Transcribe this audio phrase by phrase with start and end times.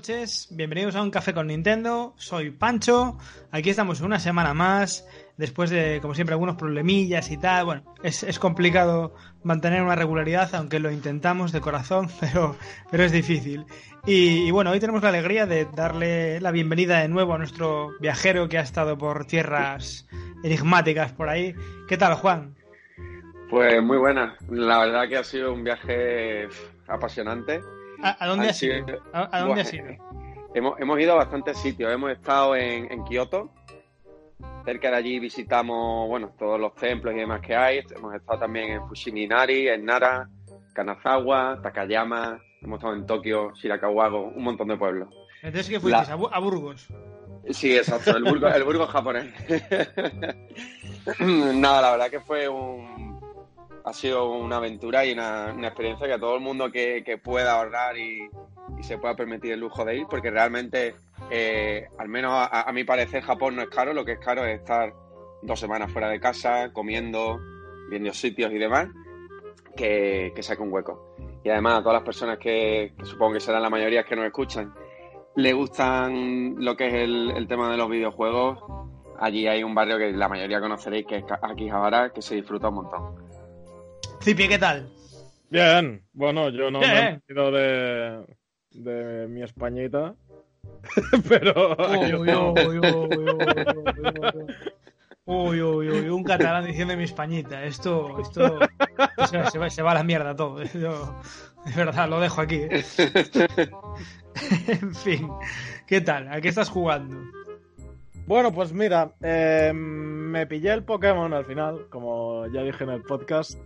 [0.00, 2.14] Noches, bienvenidos a un café con Nintendo.
[2.16, 3.18] Soy Pancho.
[3.50, 7.66] Aquí estamos una semana más, después de, como siempre, algunos problemillas y tal.
[7.66, 12.56] Bueno, es, complicado mantener una regularidad, aunque lo intentamos de corazón, pero,
[12.90, 13.66] pero es difícil.
[14.06, 17.90] Y, y bueno, hoy tenemos la alegría de darle la bienvenida de nuevo a nuestro
[18.00, 20.08] viajero que ha estado por tierras
[20.42, 21.54] enigmáticas por ahí.
[21.88, 22.54] ¿Qué tal, Juan?
[23.50, 24.34] Pues muy buena.
[24.48, 26.48] La verdad que ha sido un viaje
[26.88, 27.60] apasionante.
[28.02, 28.86] ¿A, a dónde has ido?
[28.86, 29.84] sido- ¿A, a dónde Buah, has ido?
[30.54, 31.92] Hemos, hemos ido a bastantes sitios.
[31.92, 33.50] Hemos estado en, en Kioto.
[34.64, 37.80] Cerca de allí visitamos, bueno, todos los templos y demás que hay.
[37.96, 40.28] Hemos estado también en Fushimi-Inari, en Nara,
[40.74, 42.40] Kanazawa, Takayama.
[42.62, 45.08] Hemos estado en Tokio, Shirakawago, un montón de pueblos.
[45.42, 46.02] Entonces, ¿qué fuiste?
[46.06, 46.88] La- A, Bu- a Burgos.
[47.50, 49.32] Sí, exacto, el burgo, el burgo japonés.
[51.20, 53.09] Nada, la verdad que fue un...
[53.84, 57.96] Ha sido una aventura y una, experiencia que a todo el mundo que, pueda ahorrar
[57.96, 58.28] y,
[58.82, 60.94] se pueda permitir el lujo de ir, porque realmente,
[61.30, 64.44] eh, al menos a, a mi parecer, Japón no es caro, lo que es caro
[64.44, 64.94] es estar
[65.42, 67.38] dos semanas fuera de casa, comiendo,
[67.90, 68.88] viendo sitios y demás,
[69.76, 71.14] que, que saque un hueco.
[71.44, 74.26] Y además a todas las personas que, que supongo que serán la mayoría que nos
[74.26, 74.72] escuchan,
[75.36, 78.58] le gustan lo que es el, el tema de los videojuegos,
[79.18, 82.74] allí hay un barrio que la mayoría conoceréis, que es Akihabara, que se disfruta un
[82.76, 83.29] montón.
[84.20, 84.88] Cipi, ¿qué tal?
[85.50, 86.92] Bien, bueno, yo no Bien.
[86.94, 88.24] me he ido de,
[88.72, 90.14] de mi Españita,
[91.28, 92.66] pero aquí Uy, estamos.
[92.66, 93.26] uy, uy, uy,
[95.24, 97.64] uy, uy, uy, uy, un catalán diciendo mi Españita.
[97.64, 98.58] Esto, esto,
[99.28, 100.62] se, se va, se va a la mierda todo.
[100.74, 101.16] Yo,
[101.64, 102.56] de verdad, lo dejo aquí.
[102.56, 102.84] ¿eh?
[104.68, 105.28] en fin,
[105.86, 106.28] ¿qué tal?
[106.28, 107.16] ¿A qué estás jugando?
[108.26, 113.02] Bueno, pues mira, eh, me pillé el Pokémon al final, como ya dije en el
[113.02, 113.58] podcast,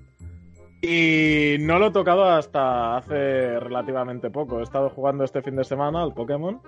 [0.87, 4.61] y no lo he tocado hasta hace relativamente poco.
[4.61, 6.61] He estado jugando este fin de semana al Pokémon,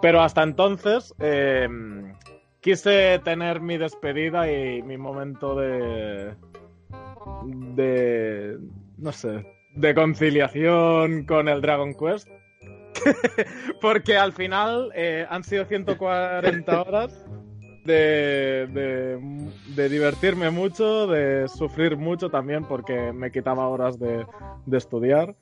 [0.00, 1.68] pero hasta entonces eh,
[2.60, 6.34] quise tener mi despedida y mi momento de...
[7.44, 8.58] de...
[8.98, 12.28] no sé, de conciliación con el Dragon Quest.
[13.80, 17.26] Porque al final eh, han sido 140 horas
[17.84, 24.26] de, de, de divertirme mucho, de sufrir mucho también porque me quitaba horas de,
[24.66, 25.34] de estudiar.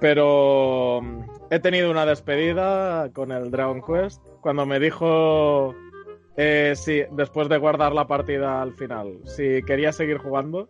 [0.00, 4.22] Pero mm, he tenido una despedida con el Dragon Quest.
[4.40, 5.74] Cuando me dijo,
[6.36, 6.74] eh,
[7.12, 10.68] después de guardar la partida al final, si quería seguir jugando,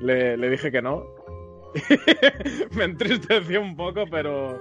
[0.00, 1.04] le, le dije que no.
[2.76, 4.58] me entristeció un poco, pero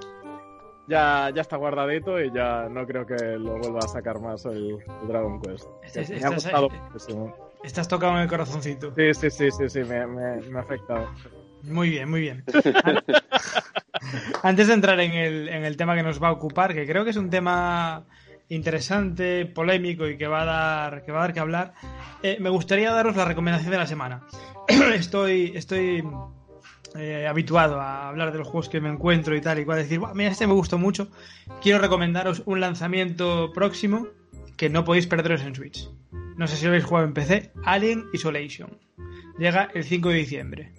[0.89, 4.77] ya, ya está guardadito y ya no creo que lo vuelva a sacar más el,
[5.01, 5.65] el Dragon Quest.
[6.09, 7.33] Me ha gustado muchísimo.
[7.63, 8.93] Estás tocado en el corazoncito.
[8.95, 11.07] Sí, sí, sí, sí, sí, me, me, me ha afectado.
[11.63, 12.43] Muy bien, muy bien.
[12.83, 13.03] An-
[14.43, 17.03] Antes de entrar en el, en el tema que nos va a ocupar, que creo
[17.03, 18.05] que es un tema
[18.47, 21.73] interesante, polémico y que va a dar que va a dar que hablar,
[22.23, 24.25] eh, me gustaría daros la recomendación de la semana.
[24.95, 26.03] estoy estoy
[26.95, 29.99] eh, habituado a hablar de los juegos que me encuentro y tal y cual, decir,
[29.99, 31.09] "Buah, mira, este me gustó mucho.
[31.61, 34.07] Quiero recomendaros un lanzamiento próximo
[34.57, 35.89] que no podéis perderos en Switch.
[36.37, 38.77] No sé si lo habéis jugado en PC, Alien Isolation.
[39.37, 40.73] Llega el 5 de diciembre.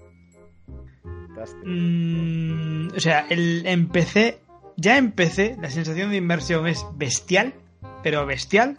[1.65, 4.41] Mm, o sea, el, en PC,
[4.77, 7.55] ya en PC, la sensación de inversión es bestial,
[8.03, 8.79] pero bestial.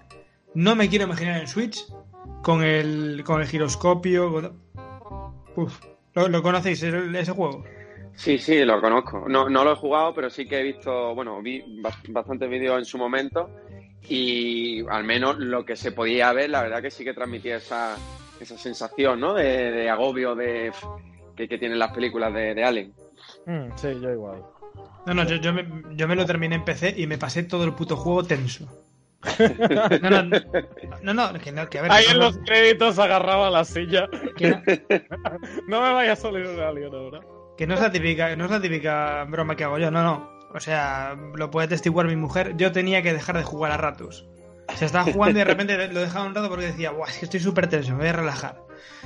[0.53, 1.79] No me quiero imaginar en Switch
[2.43, 4.31] con el, con el giroscopio.
[4.31, 4.53] con-
[5.55, 5.79] Uf,
[6.13, 7.63] ¿lo, lo conocéis ese, ese juego?
[8.15, 9.25] Sí, sí, lo conozco.
[9.27, 12.77] No, no lo he jugado, pero sí que he visto, bueno, vi bas- bastantes vídeos
[12.77, 13.49] en su momento
[14.07, 17.95] y al menos lo que se podía ver, la verdad que sí que transmitía esa,
[18.39, 19.33] esa sensación, ¿no?
[19.33, 20.71] De, de agobio de
[21.35, 22.93] que, que tienen las películas de, de Alien.
[23.45, 24.41] Mm, sí, yo igual.
[25.05, 25.65] No, no, yo, yo me,
[25.95, 28.67] yo me lo terminé en PC y me pasé todo el puto juego tenso.
[30.01, 30.23] No, no,
[31.01, 31.91] no, no, que, no, que a ver.
[31.91, 34.07] Ahí que en no- los créditos agarraba la silla.
[34.35, 34.61] que no-
[35.67, 37.19] No me vaya a salir un alien ahora.
[37.57, 40.29] Que no es la típica, no es la típica broma que hago yo, no, no.
[40.53, 42.55] O sea, lo puede testiguar mi mujer.
[42.57, 44.27] Yo tenía que dejar de jugar a ratos.
[44.75, 47.25] Se estaba jugando y de repente lo dejaba un rato porque decía, Buah, es que
[47.25, 48.61] estoy súper tenso, me voy a relajar.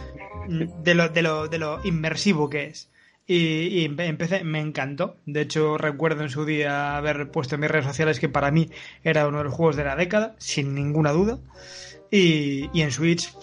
[0.47, 2.91] de lo, de lo, de lo inmersivo que es.
[3.27, 5.17] Y, y empecé, me encantó.
[5.25, 8.69] De hecho, recuerdo en su día haber puesto en mis redes sociales que para mí
[9.03, 11.39] era uno de los juegos de la década, sin ninguna duda.
[12.11, 13.33] Y, y en Switch,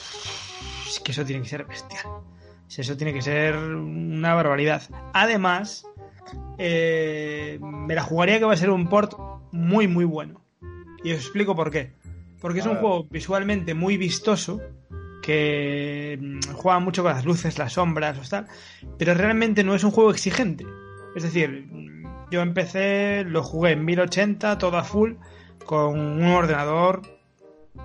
[0.89, 2.07] es que eso tiene que ser bestial.
[2.77, 4.83] Eso tiene que ser una barbaridad.
[5.13, 5.85] Además,
[6.59, 9.15] eh, me la jugaría que va a ser un port
[9.51, 10.43] muy, muy bueno.
[11.05, 11.93] Y os explico por qué.
[12.41, 14.61] Porque es un juego visualmente muy vistoso,
[15.23, 18.47] que mm, juega mucho con las luces, las sombras o tal,
[18.99, 20.67] pero realmente no es un juego exigente.
[21.15, 21.69] Es decir,
[22.31, 25.15] yo empecé, lo jugué en 1080, todo a full,
[25.65, 27.03] con un ordenador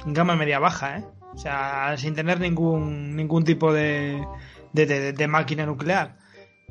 [0.05, 1.03] gama media baja, ¿eh?
[1.33, 4.25] O sea, sin tener ningún, ningún tipo de,
[4.73, 6.17] de, de, máquina nuclear.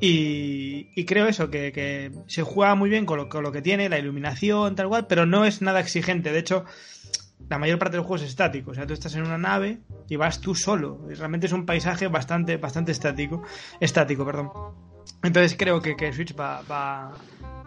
[0.01, 3.63] Y, y, creo eso, que, que, se juega muy bien con lo, con lo, que
[3.63, 6.33] tiene, la iluminación, tal cual, pero no es nada exigente.
[6.33, 6.65] De hecho,
[7.49, 8.71] la mayor parte del juego es estático.
[8.73, 9.79] O sea, tú estás en una nave
[10.09, 11.01] y vas tú solo.
[11.11, 13.43] Y realmente es un paisaje bastante, bastante estático.
[13.81, 14.51] Estático, perdón.
[15.23, 17.13] Entonces creo que, que Switch va, va,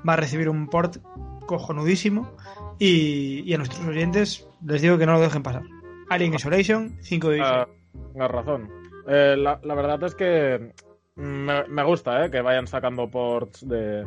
[0.07, 0.97] va, a recibir un port
[1.45, 2.35] cojonudísimo.
[2.77, 5.63] Y, y, a nuestros oyentes les digo que no lo dejen pasar.
[6.09, 7.41] Alien Isolation 5 de.
[7.41, 8.69] Uh, razón.
[9.07, 10.73] Eh, la, la, verdad es que
[11.15, 14.05] me, me gusta eh, que vayan sacando ports de,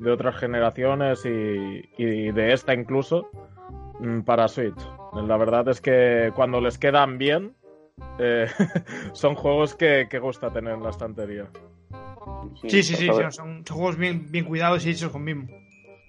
[0.00, 3.30] de otras generaciones y, y de esta incluso
[4.00, 4.78] Mm, para Switch.
[5.14, 7.54] La verdad es que cuando les quedan bien,
[8.18, 8.46] eh,
[9.12, 11.46] son juegos que, que, gusta tener en la estantería.
[12.62, 15.48] Sí, sí, sí, sí son, son, juegos bien, bien cuidados y hechos con mismo.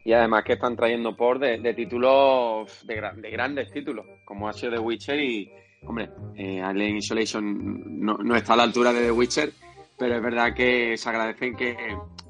[0.04, 4.54] Y además que están trayendo por de, de títulos, de, de, grandes títulos, como ha
[4.54, 5.52] sido The Witcher y,
[5.86, 9.52] hombre, eh, Alien Isolation no, no, está a la altura de The Witcher,
[9.98, 11.76] pero es verdad que se agradecen que,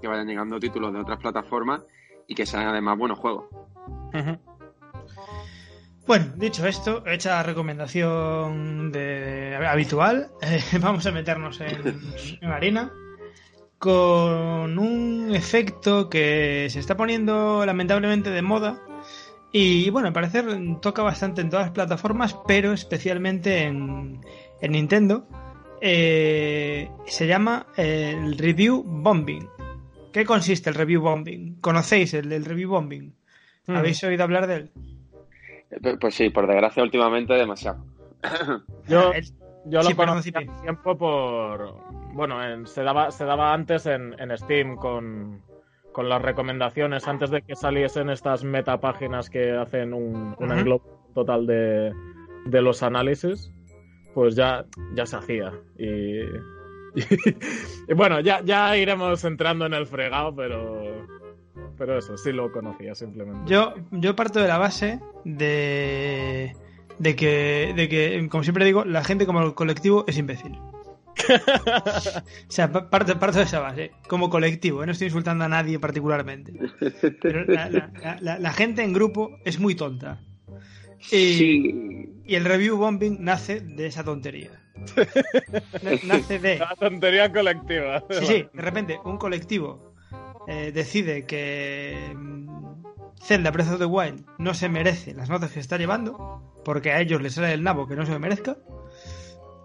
[0.02, 1.86] que vayan llegando títulos de otras plataformas
[2.28, 3.46] y que sean además buenos juegos.
[3.52, 4.40] Uh -huh.
[6.10, 12.02] Bueno, dicho esto, hecha la recomendación de, habitual, eh, vamos a meternos en,
[12.42, 12.92] en, harina
[13.78, 18.82] con un efecto que se está poniendo lamentablemente de moda
[19.52, 20.48] y bueno, al parecer
[20.82, 24.20] toca bastante en todas las plataformas, pero especialmente en,
[24.62, 25.28] en Nintendo.
[25.80, 29.48] Eh, se llama el Review Bombing.
[30.12, 31.60] ¿Qué consiste el Review Bombing?
[31.62, 33.14] ¿Conocéis el, el Review Bombing?
[33.68, 33.76] Mm.
[33.76, 34.72] ¿Habéis oído hablar de él?
[36.00, 37.84] Pues sí, por desgracia últimamente demasiado.
[38.88, 39.12] Yo,
[39.66, 41.76] yo sí, lo conocí hace tiempo por...
[42.14, 45.42] Bueno, en, se, daba, se daba antes en, en Steam con,
[45.92, 50.58] con, las recomendaciones, antes de que saliesen estas metapáginas que hacen un, un uh -huh.
[50.58, 51.94] englobo total de,
[52.46, 53.54] de, los análisis,
[54.14, 55.54] pues ya, ya se hacía.
[55.78, 57.04] Y, y,
[57.88, 61.06] y bueno, ya, ya iremos entrando en el fregado, pero
[61.78, 63.50] pero eso, sí lo conocía simplemente.
[63.50, 66.56] Yo, yo parto de la base de,
[66.98, 70.60] de, que, de que, como siempre digo, la gente como colectivo es imbécil.
[71.30, 74.86] o sea, parto, parto de esa base, como colectivo, ¿eh?
[74.86, 76.54] no estoy insultando a nadie particularmente.
[77.22, 80.22] Pero la, la, la, la gente en grupo es muy tonta.
[81.12, 82.10] Y, sí.
[82.26, 84.52] y, el review bombing nace de esa tontería.
[86.04, 86.60] nace de.
[86.60, 88.04] La tontería colectiva.
[88.10, 89.89] Sí, sí, de repente, un colectivo
[90.52, 92.50] eh, decide que mm,
[93.22, 97.00] Zelda Breath of the Wild no se merece las notas que está llevando, porque a
[97.00, 98.58] ellos les sale el nabo que no se lo merezca.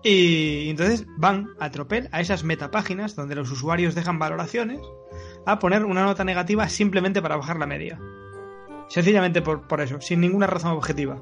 [0.03, 4.81] Y entonces van a tropel a esas metapáginas donde los usuarios dejan valoraciones
[5.47, 7.99] a poner una nota negativa simplemente para bajar la media.
[8.89, 11.19] Sencillamente por, por eso, sin ninguna razón objetiva.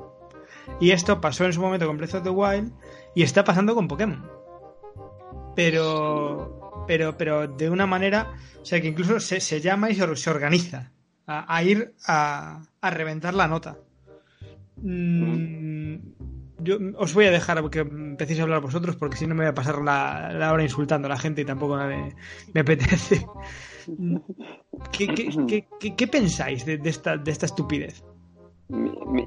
[0.81, 2.73] Y esto pasó en su momento con Breath of the Wild
[3.15, 4.29] y está pasando con Pokémon.
[5.55, 10.17] Pero, pero, pero de una manera, o sea, que incluso se, se llama y se,
[10.17, 10.93] se organiza
[11.27, 13.79] a, ir a, a, reventar la nota.
[14.77, 15.97] Mm,
[16.59, 19.51] yo os voy a dejar que empecéis a hablar vosotros porque si no me voy
[19.51, 22.15] a pasar la, la hora insultando a la gente y tampoco me,
[22.53, 23.27] me apetece.
[24.93, 28.03] ¿Qué, qué, qué, qué pensáis de, de, esta, de esta estupidez?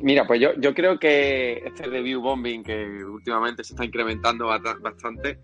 [0.02, 5.40] Mira, pues yo, yo creo que este review bombing que últimamente se está incrementando bastante,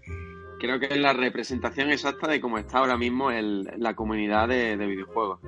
[0.61, 4.77] creo que es la representación exacta de cómo está ahora mismo el, la comunidad de,
[4.77, 5.39] de, videojuegos.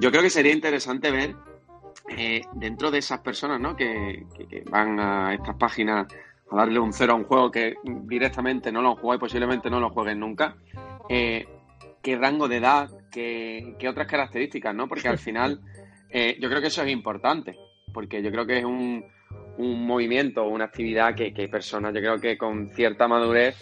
[0.00, 1.36] Yo creo que sería interesante ver
[2.16, 3.76] eh, dentro de esas personas ¿no?
[3.76, 6.08] que, que, que, van a estas páginas
[6.50, 9.70] a darle un cero a un juego que directamente no lo han jugado y posiblemente
[9.70, 10.56] no lo jueguen nunca,
[11.08, 11.46] eh,
[12.02, 14.88] qué rango de edad, qué, qué, otras características, ¿no?
[14.88, 15.60] Porque al final
[16.10, 17.56] eh, yo creo que eso es importante
[17.92, 19.04] porque yo creo que es un,
[19.60, 23.56] un movimiento, una actividad que, que, hay personas, yo creo que con cierta madurez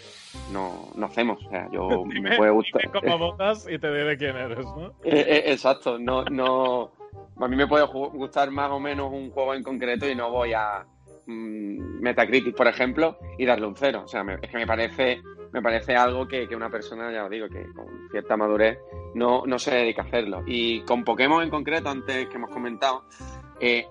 [0.51, 1.43] no, no hacemos.
[1.45, 2.81] O sea, yo dime, me puede gustar.
[2.81, 4.93] Dime cómo votas y te diré quién eres, ¿no?
[5.03, 6.91] Eh, eh, exacto, no, no.
[7.39, 10.53] A mí me puede gustar más o menos un juego en concreto y no voy
[10.53, 10.85] a
[11.25, 14.01] mmm, Metacritic, por ejemplo, y darle un cero.
[14.03, 17.29] O sea, me, es que me parece me parece algo que, una persona, ya os
[17.29, 18.77] digo, que con cierta madurez
[19.15, 20.43] no, no se dedica a hacerlo.
[20.45, 23.05] Y con Pokémon en concreto, antes que hemos comentado,
[23.59, 23.87] eh,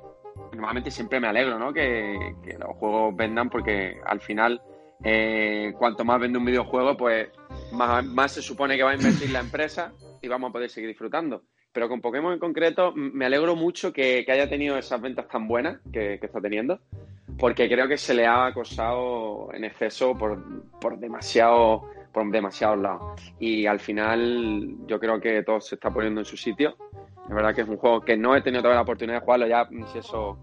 [0.53, 1.73] normalmente siempre me alegro, ¿no?
[1.73, 4.61] Que, los juegos vendan porque al final,
[5.05, 7.29] eh, cuanto más vende un videojuego, pues
[7.73, 11.43] más, se supone que va a invertir la empresa y vamos a poder seguir disfrutando.
[11.73, 15.81] Pero con Pokémon en concreto, me alegro mucho que, haya tenido esas ventas tan buenas
[15.93, 16.81] que, está teniendo,
[17.39, 20.43] porque creo que se le ha acosado en exceso por,
[20.81, 23.35] por demasiado por demasiados lados.
[23.39, 26.77] Y al final yo creo que todo se está poniendo en su sitio
[27.29, 29.47] es verdad que es un juego que no he tenido toda la oportunidad de jugarlo
[29.47, 30.39] ya, si eso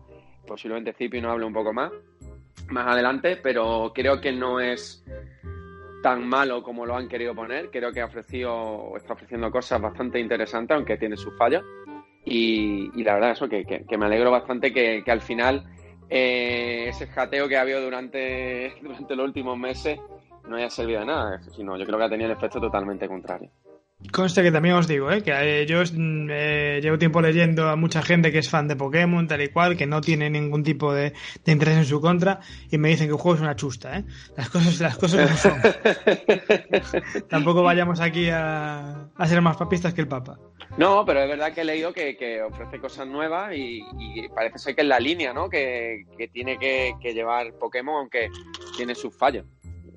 [0.46, 1.92] posiblemente Zipi no hable un poco más,
[2.70, 5.04] más adelante, pero creo que no es
[6.04, 7.72] tan malo como lo han querido poner.
[7.72, 11.64] Creo que ha ofrecido, está ofreciendo cosas bastante interesantes, aunque tiene sus fallos.
[12.24, 15.64] Y, la verdad, eso, que, me alegro bastante que, al final
[16.10, 20.00] eh, ese jateo que ha habido durante, durante los últimos meses
[20.48, 23.50] no haya servido de nada, sino yo creo que ha tenido el efecto totalmente contrario.
[24.12, 25.22] Conste que también os digo, ¿eh?
[25.22, 28.76] que eh, yo mm, eh, llevo tiempo leyendo a mucha gente que es fan de
[28.76, 31.14] Pokémon, tal y cual, que no tiene ningún tipo de,
[31.46, 33.98] interés en su contra, y me dicen que el juego es una chusta.
[33.98, 34.06] ¿eh?
[34.36, 35.62] Las cosas las cosas no son.
[37.30, 40.38] Tampoco vayamos aquí a, ser más papistas que el Papa.
[40.78, 43.82] No, pero es verdad que he leído que, ofrece cosas nuevas y,
[44.34, 45.50] parece ser que es la línea ¿no?
[45.50, 48.30] que, tiene que, llevar Pokémon, aunque
[48.76, 49.46] tiene sus fallos,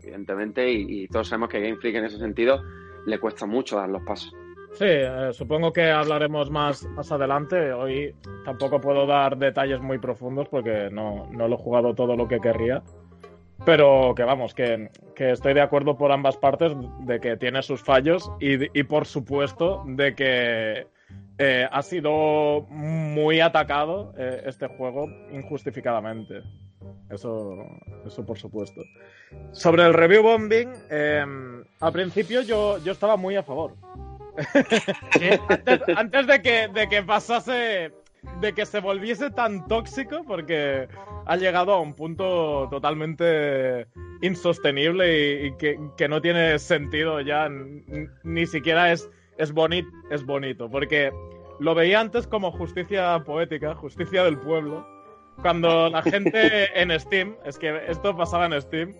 [0.03, 2.63] evidentemente, y, y todos sabemos que Game Freak en ese sentido
[3.09, 4.33] le cuesta mucho dar los pasos.
[4.75, 7.73] Sí, eh, supongo que hablaremos más, más adelante.
[7.73, 12.29] Hoy tampoco puedo dar detalles muy profundos porque no, no lo he jugado todo lo
[12.29, 12.83] que querría.
[13.65, 18.31] Pero que vamos, que, estoy de acuerdo por ambas partes de que tiene sus fallos
[18.39, 20.87] y, por supuesto de que
[21.39, 26.43] eh, ha sido muy atacado eh, este juego injustificadamente.
[27.11, 27.67] Eso,
[28.07, 28.83] eso por supuesto.
[29.53, 33.75] Sobre el review bombing, em, al principio yo, yo estaba muy a favor.
[35.97, 37.93] antes, de, que, de que pasase,
[38.41, 40.89] de que se volviese tan tóxico, porque
[41.27, 43.87] ha llegado a un punto totalmente
[44.23, 47.49] insostenible y, que, no tiene sentido ya,
[48.23, 49.53] ni siquiera es, es,
[50.11, 51.11] es bonito, porque
[51.59, 54.87] lo veía antes como justicia poética, justicia del pueblo
[55.43, 58.95] cuando la gente en Steam, es que esto pasaba en Steam,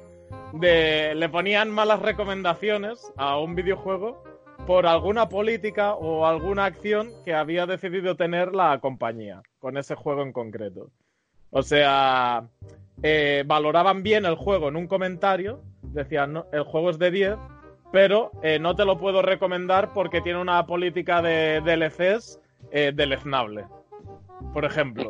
[0.53, 4.23] de, le ponían malas recomendaciones a un videojuego
[4.67, 10.23] por alguna política o alguna acción que había decidido tener la compañía con ese juego
[10.23, 10.91] en concreto.
[11.51, 12.49] O sea,
[13.03, 17.37] eh, valoraban bien el juego en un comentario, decían, no, el juego es de 10,
[17.93, 22.39] pero eh, no te lo puedo recomendar porque tiene una política de DLCs
[22.71, 23.65] eh, deleznable,
[24.53, 25.09] por ejemplo.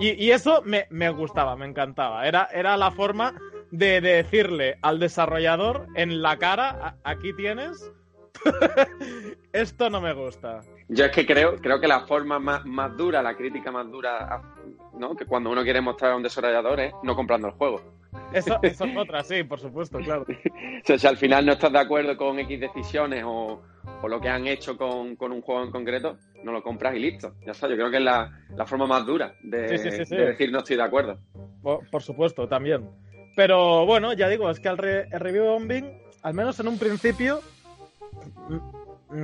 [0.00, 2.26] Y, eso me, gustaba, me encantaba.
[2.26, 3.34] Era, era la forma
[3.70, 7.92] de, decirle al desarrollador en la cara, aquí tienes,
[9.52, 10.60] esto no me gusta.
[10.88, 14.42] Yo es que creo, creo que la forma más, más dura, la crítica más dura,
[14.98, 15.16] ¿no?
[15.16, 17.80] que cuando uno quiere mostrar a un desarrollador es no comprando el juego.
[18.32, 20.24] Eso, eso es otra, sí, por supuesto, claro.
[20.82, 23.62] o sea, si al final no estás de acuerdo con X decisiones o,
[24.02, 26.98] o lo que han hecho con, con, un juego en concreto, no lo compras y
[26.98, 27.34] listo.
[27.44, 30.76] Ya está, yo creo que es la, la forma más dura de, decir no estoy
[30.76, 31.18] de acuerdo.
[31.62, 32.88] Por, supuesto, también.
[33.34, 34.78] Pero bueno, ya digo, es que el,
[35.12, 35.90] el review bombing,
[36.22, 37.40] al menos en un principio,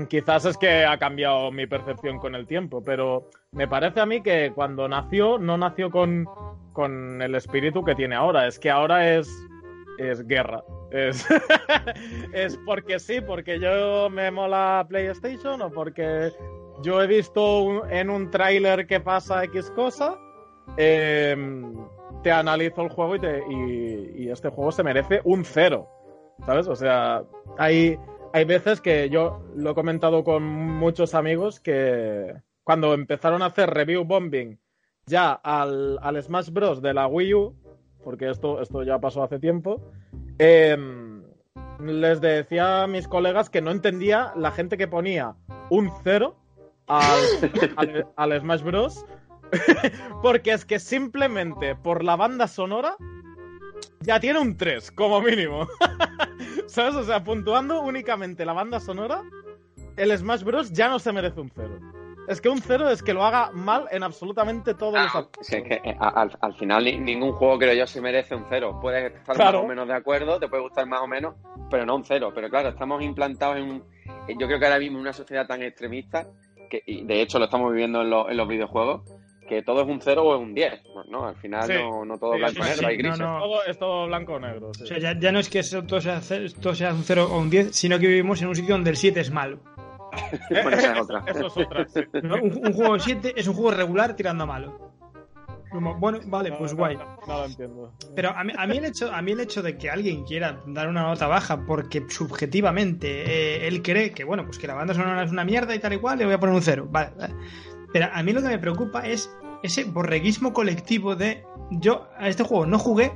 [0.09, 4.23] quizás es que ha cambiado mi percepción con el tiempo, pero me parece a mí
[4.23, 6.27] que cuando nació, no nació con,
[6.73, 8.47] con el espíritu que tiene ahora.
[8.47, 9.29] Es que ahora es,
[9.99, 10.62] es guerra.
[10.91, 11.27] Es,
[12.33, 16.33] es porque sí, porque yo me mola PlayStation o porque
[16.83, 20.19] yo he visto en un tráiler que pasa X cosa,
[20.77, 21.75] em,
[22.23, 25.89] te analizo el juego y, y, este juego se merece un cero.
[26.47, 26.67] ¿Sabes?
[26.67, 27.23] O sea,
[27.59, 27.99] hay,
[28.33, 32.35] hay veces que yo lo he comentado con muchos amigos que
[32.65, 34.59] cuando empezaron a hacer review bombing
[35.07, 36.81] ya al, al Smash Bros.
[36.81, 37.57] de la Wii U,
[38.05, 39.93] porque esto, esto ya pasó hace tiempo,
[40.39, 41.23] em,
[41.81, 45.35] les decía a mis colegas que no entendía la gente que ponía
[45.71, 46.37] un cero
[46.87, 49.05] al, Smash Bros.
[50.23, 52.97] porque es que simplemente por la banda sonora
[54.01, 55.69] ya tiene un 3, como mínimo.
[56.67, 56.95] ¿Sabes?
[56.95, 59.23] O sea, puntuando únicamente la banda sonora,
[59.97, 60.73] el Smash Bros.
[60.73, 61.81] ya no se merece un 0.
[62.29, 65.49] Es que un 0 es que lo haga mal en absolutamente todos los ah, es
[65.49, 68.79] que eh, al, final ningún juego creo yo se merece un 0.
[68.81, 71.35] Puedes estar más o menos de acuerdo, te puede gustar más o menos,
[71.69, 72.31] pero no un 0.
[72.33, 73.83] Pero claro, estamos implantados en
[74.39, 76.27] Yo creo que ahora mismo en una sociedad tan extremista
[76.87, 79.03] y de hecho lo estamos viviendo en, los videojuegos,
[79.57, 80.83] que todo es un 0 o es un 10.
[81.09, 81.27] ¿no?
[81.27, 81.75] Al final Sí.
[81.75, 83.19] no, no todo Sí, blanco sí, negro, sí, hay no, grises.
[83.21, 83.39] no.
[83.39, 84.75] Todo, es todo blanco o negro.
[84.75, 84.83] sí.
[84.85, 86.21] O sea, ya, ya no es que eso todo sea,
[86.61, 88.97] todo sea un 0 o un 10, sino que vivimos en un sitio donde el
[88.97, 89.59] 7 es malo.
[90.51, 91.25] Bueno, esa es otra.
[91.27, 92.01] Eso es otra, sí.
[92.23, 92.35] ¿no?
[92.37, 94.93] Un, un juego 7 es un juego regular tirando a malo.
[95.71, 96.97] Como, bueno, vale, No, pues no, guay.
[96.97, 97.93] No, no lo entiendo.
[98.15, 100.61] Pero a mí, a, mí el hecho, a mí el hecho de que alguien quiera
[100.67, 103.09] dar una nota baja porque subjetivamente
[103.63, 105.95] eh, él cree que, bueno, pues que la banda sonora es una mierda y tal
[105.95, 106.87] y cual, le voy a poner un cero.
[106.91, 107.35] Vale, vale.
[107.91, 112.42] Pero a mí lo que me preocupa es ese borreguismo colectivo de yo a este
[112.45, 113.12] juego no jugué,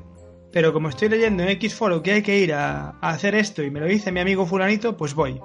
[0.53, 3.63] pero como estoy leyendo en X foro que hay que ir a, a hacer esto
[3.63, 5.41] y me lo dice mi amigo fulanito, pues voy.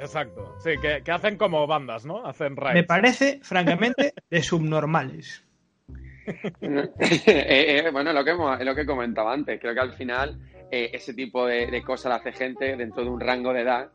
[0.00, 0.54] Exacto.
[0.62, 2.26] Sí, que, que hacen como bandas, ¿no?
[2.26, 2.74] Hacen raids.
[2.74, 5.42] Me parece, francamente, de subnormales.
[6.26, 10.38] Eh, eh, bueno, lo que, hemos, lo que comentaba antes, creo que al final
[10.70, 13.90] eh, ese tipo de, de cosas la hace gente dentro de un rango de edad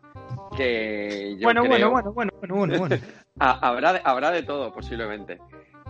[0.56, 2.98] que yo Bueno, creo bueno, bueno, bueno, bueno, bueno, bueno.
[3.40, 5.40] ha- habrá, de, habrá de todo posiblemente.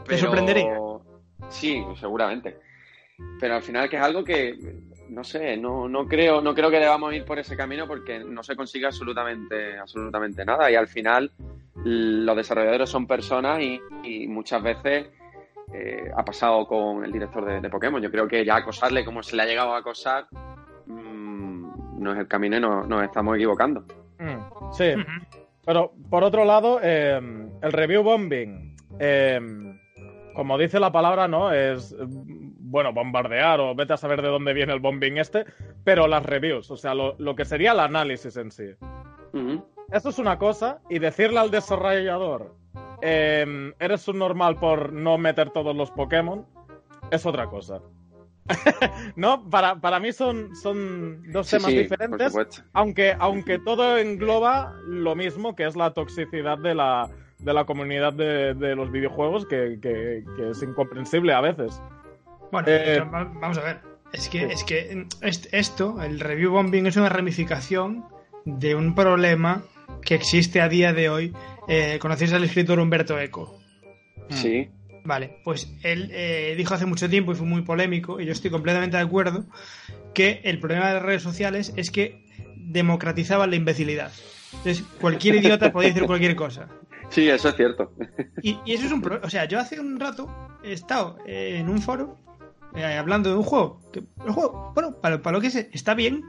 [0.04, 0.78] ¿Te Pero- sorprendería?
[1.50, 2.58] Sí, seguramente.
[3.40, 4.56] Pero al final que es algo que
[5.10, 8.44] no sé, no, no creo, no creo que debamos ir por ese camino porque no
[8.44, 10.70] se consigue absolutamente, absolutamente nada.
[10.72, 11.32] Y al final
[11.84, 15.08] los desarrolladores son personas y, y muchas veces
[15.74, 18.02] eh, ha pasado con el director de, de Pokémon.
[18.02, 20.28] Yo creo que ya acosarle como se le ha llegado a acosar
[20.86, 23.82] mm, no es el camino y no- nos estamos equivocando.
[24.20, 24.94] Mm, sí.
[25.66, 27.20] Pero por otro lado, eh,
[27.62, 29.40] el review bombing, eh,
[30.34, 31.52] como dice la palabra, ¿no?
[31.52, 35.46] Es, bueno, bombardear o vete a saber de dónde viene el bombing este,
[35.84, 38.72] pero las reviews, o sea, lo, lo que sería el análisis en sí.
[39.92, 42.56] Eso es una cosa, y decirle al desarrollador,
[43.02, 46.46] eh, eres un normal por no meter todos los Pokémon,
[47.12, 47.82] es otra cosa.
[49.16, 54.74] no, para, para mí son, son dos Sí, temas sí, diferentes, aunque, aunque todo engloba
[54.88, 59.46] lo mismo, que es la toxicidad de la, de la comunidad de, de los videojuegos,
[59.46, 61.82] que, que- que es incomprensible a veces.
[62.52, 63.80] Bueno, Eh, vamos a ver.
[64.12, 68.06] Es que, es que est- esto, el review bombing, es una ramificación
[68.46, 69.64] de un problema
[70.02, 71.34] que existe a día de hoy.
[71.68, 73.60] Eh, ¿Conocéis al escritor Humberto Eco?
[74.30, 74.70] Sí.
[75.06, 78.52] Vale, pues él eh, dijo hace mucho tiempo y fue muy polémico, y yo estoy
[78.52, 79.46] completamente de acuerdo,
[80.14, 82.26] que el problema de las redes sociales es que
[82.58, 84.12] democratizaban la imbecilidad.
[84.54, 86.68] Entonces, cualquier idiota podía decir cualquier cosa.
[87.10, 87.92] Sí, eso es cierto.
[88.42, 89.26] Y, y eso es un problema.
[89.26, 90.30] O sea, yo hace un rato
[90.64, 92.18] he estado eh, en un foro
[92.76, 93.82] eh, hablando de un juego.
[93.92, 96.24] Que el juego, bueno, para, para lo que es, está bien.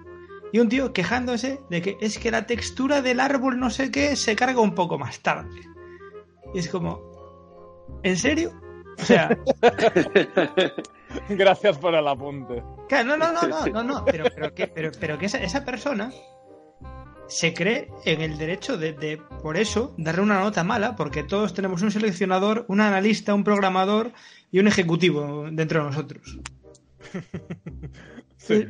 [0.53, 4.17] Y un tío quejándose de que es que la textura del árbol no sé qué
[4.17, 5.61] se carga un poco más tarde.
[6.55, 7.01] Y es como.
[8.03, 8.53] ¿En serio?
[8.99, 9.37] O sea,
[11.29, 12.63] Gracias por el apunte.
[12.89, 14.05] claro, no, no, no, no, no, no.
[14.05, 16.13] Pero, pero que, pero, pero que esa, esa persona
[17.31, 21.55] se cree en el derecho de, de, por eso, darle una nota mala, porque todos
[21.55, 24.13] tenemos un seleccionador, un analista, un programador
[24.51, 26.39] y un ejecutivo dentro de nosotros.
[28.37, 28.67] Sí.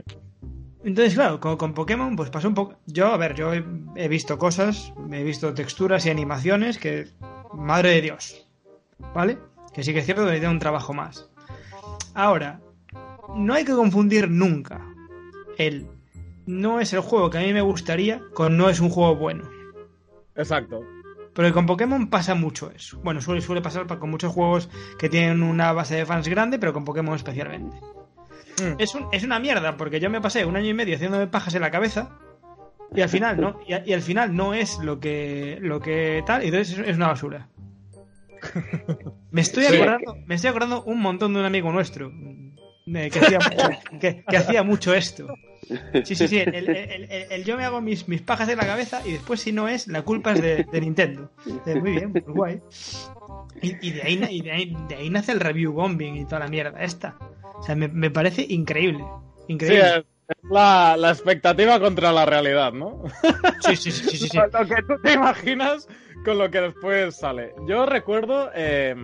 [0.82, 2.74] Entonces, claro, con, con Pokémon, pues pasó un poco.
[2.84, 7.06] Yo, a ver, yo he, he visto cosas, he visto texturas y animaciones que.
[7.54, 8.48] Madre de Dios.
[9.14, 9.38] ¿Vale?
[9.72, 11.30] Que sí que es cierto que necesita un trabajo más.
[12.14, 12.60] Ahora,
[13.36, 14.84] no hay que confundir nunca
[15.56, 15.86] el
[16.46, 19.44] no es el juego que a mí me gustaría con no es un juego bueno.
[20.36, 20.82] Exacto.
[21.34, 22.98] Porque con Pokémon pasa mucho eso.
[23.04, 26.58] Bueno, suele, suele pasar pa- con muchos juegos que tienen una base de fans grande,
[26.58, 27.76] pero con Pokémon especialmente.
[28.60, 28.74] Mm.
[28.78, 31.54] Es, un- es una mierda, porque yo me pasé un año y medio haciéndome pajas
[31.54, 32.18] en la cabeza.
[32.94, 33.60] Y al final, ¿no?
[33.68, 36.88] Y, a- y al final no es lo que, lo que tal, y entonces es,
[36.88, 37.48] es una basura.
[39.30, 39.78] Me estoy Sí.
[40.26, 42.10] me estoy acordando un montón de un amigo nuestro
[42.86, 43.38] que, hacía,
[44.00, 45.26] que, que hacía mucho esto.
[46.04, 46.38] Sí, sí, sí.
[46.38, 49.12] El, el- el- el- el yo me hago mis, mis pajas en la cabeza y
[49.12, 51.30] después, si no es, la culpa es de, de Nintendo.
[51.66, 52.60] Eh, Muy bien, muy guay.
[53.62, 56.24] Y, y de, ahí, na- y de, ahí, de ahí nace el review bombing y
[56.24, 57.16] toda la mierda esta.
[57.58, 59.04] O sea, me, me parece increíble.
[59.46, 59.88] Sí, Increíble.
[59.88, 63.02] es es la, la expectativa contra la realidad, ¿no?
[63.66, 64.38] Sí, sí, sí, sí, sí, sí.
[64.38, 65.88] Lo que tú te imaginas
[66.24, 67.52] con lo que después sale.
[67.66, 68.94] Yo recuerdo eh,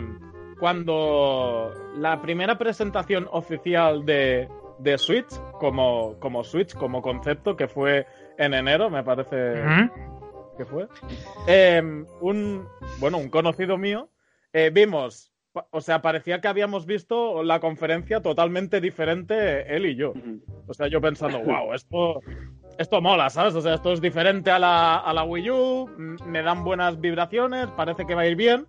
[0.59, 5.29] cuando la primera presentación oficial de, de Switch,
[5.61, 8.07] como, como Switch, como concepto, que fue
[8.39, 9.63] en enero, me parece
[10.57, 10.89] que fue.
[11.47, 11.83] eh,
[12.21, 12.67] un,
[12.99, 14.09] bueno, un conocido mío,
[14.53, 15.33] eh, vimos,
[15.71, 20.13] o sea, parecía que habíamos visto la conferencia totalmente diferente él y yo.
[20.67, 22.21] O sea, yo pensando, wow, esto,
[22.79, 23.55] esto mola, ¿sabes?
[23.55, 25.91] O sea, esto es diferente a la, a la Wii U,
[26.27, 28.67] me dan buenas vibraciones, parece que va a ir bien.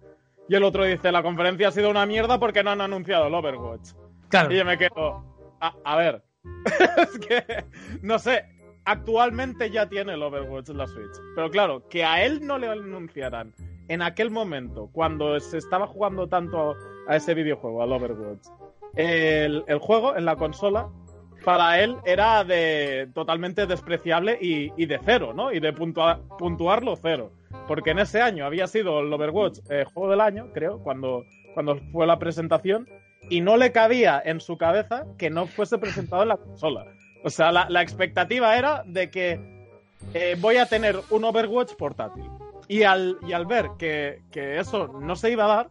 [0.50, 3.34] Y el otro dice, la conferencia ha sido una mierda porque no han anunciado el
[3.34, 3.92] Overwatch.
[4.30, 4.52] Claro.
[4.52, 5.24] Y yo me quedo,
[5.60, 6.24] a, a ver,
[6.98, 7.66] es que,
[8.02, 8.46] no sé,
[8.86, 11.12] actualmente ya tiene el Overwatch en la Switch.
[11.36, 13.54] Pero claro, que a él no le anunciaran
[13.90, 16.76] en aquel momento, cuando se estaba jugando tanto
[17.08, 18.48] a ese videojuego, al Overwatch,
[18.96, 20.90] el, el juego en la consola
[21.46, 25.52] para él era de totalmente despreciable y, y de cero, ¿no?
[25.54, 27.32] Y de puntua- puntuarlo cero.
[27.68, 31.78] Porque en ese año había sido el Overwatch eh, juego del año, creo, cuando, cuando
[31.92, 32.88] fue la presentación,
[33.30, 36.86] y no le cabía en su cabeza que no fuese presentado en la consola.
[37.24, 39.68] O sea, la, expectativa era de que
[40.14, 42.24] eh, voy a tener un Overwatch portátil.
[42.70, 45.70] Y al, y al ver que, que eso no se iba a dar,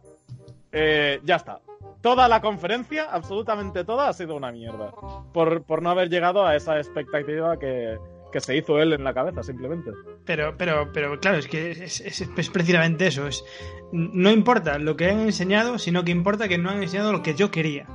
[0.71, 1.61] eh, ya está.
[2.01, 4.91] Toda la conferencia, absolutamente toda, ha sido una mierda.
[5.33, 7.97] Por, por no haber llegado a esa expectativa que,
[8.31, 9.91] que se hizo él en la cabeza, simplemente.
[10.25, 13.27] Pero, pero, pero claro, es que es, es- es precisamente eso.
[13.27, 13.43] Es,
[13.91, 17.33] no importa lo que han enseñado, sino que importa que no han enseñado lo que
[17.35, 17.85] yo quería.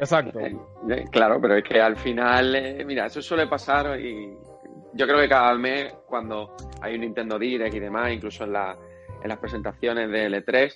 [0.00, 0.40] Exacto.
[0.40, 0.56] Eh,
[0.90, 4.34] eh, Claro, pero es que al final, eh, mira, eso suele pasar y
[4.94, 8.76] yo creo que cada mes cuando hay un Nintendo Direct y demás, incluso en, la-
[9.22, 10.72] en las presentaciones de L3,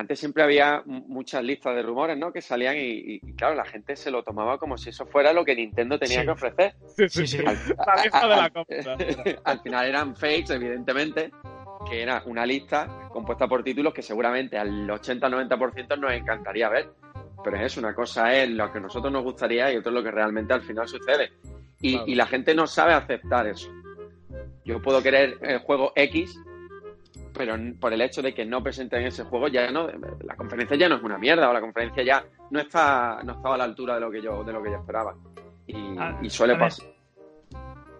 [0.00, 2.32] antes siempre había muchas listas de rumores, ¿no?
[2.32, 5.32] Que salían y, y- y, claro, la gente se lo tomaba como si eso fuera
[5.32, 6.24] lo que Nintendo tenía Sí.
[6.26, 6.74] que ofrecer.
[6.96, 7.38] Sí, Sí, sí.
[7.38, 7.44] Al,
[7.84, 8.96] La lista de la al- compra.
[9.44, 11.32] al final eran fakes, evidentemente,
[11.90, 16.90] que era una lista compuesta por títulos que seguramente al 80-90% nos encantaría ver.
[17.42, 19.94] Pero es eso, una cosa es lo que a nosotros nos gustaría y otra es
[19.94, 21.32] lo que realmente al final sucede.
[21.80, 22.08] Y, Claro.
[22.08, 23.68] y la gente no sabe aceptar eso.
[24.64, 26.36] Yo puedo querer el juego X,
[27.32, 30.88] pero por el hecho de que no presenten ese juego, ya no, la conferencia ya
[30.88, 33.94] no es una mierda, o la conferencia ya no está, no estaba a la altura
[33.94, 35.14] de lo que yo, de lo que yo esperaba.
[35.66, 36.86] Y, A- y suele pasar.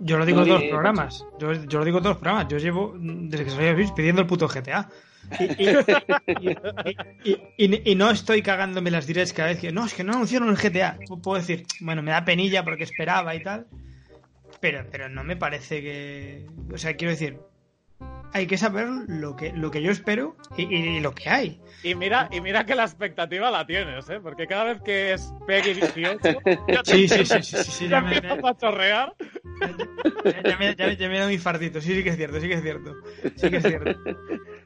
[0.00, 1.26] Yo lo digo todos los programas.
[1.40, 2.48] Yo, yo lo digo todos los programas.
[2.48, 4.88] Yo llevo, mm, desde que salió Switch, pidiendo el puto GTA.
[5.40, 5.76] Y, y-
[7.24, 9.72] y- y- y- y no estoy cagándome las directs cada vez que.
[9.72, 10.98] No, es que no anunciaron el GTA.
[11.22, 13.66] Puedo decir, bueno, me da penilla porque esperaba y tal.
[14.60, 16.46] Pero, pero no me parece que.
[16.72, 17.38] O sea, quiero decir.
[18.32, 21.60] Hay que saber lo que, lo que yo espero y, y- y lo que hay.
[21.82, 24.20] Y mira, y mira que la expectativa la tienes, ¿eh?
[24.22, 26.20] Porque cada vez que es Peggy 18,
[26.68, 29.14] ya te Sí, sí, sí, sí, sí, sí, ya ya me- a chorrear.
[30.24, 32.40] Ya, ya me, ya me- ya me da mi fardito, sí, sí que es cierto,
[32.40, 32.94] sí que es cierto.
[33.36, 33.98] Sí que es cierto.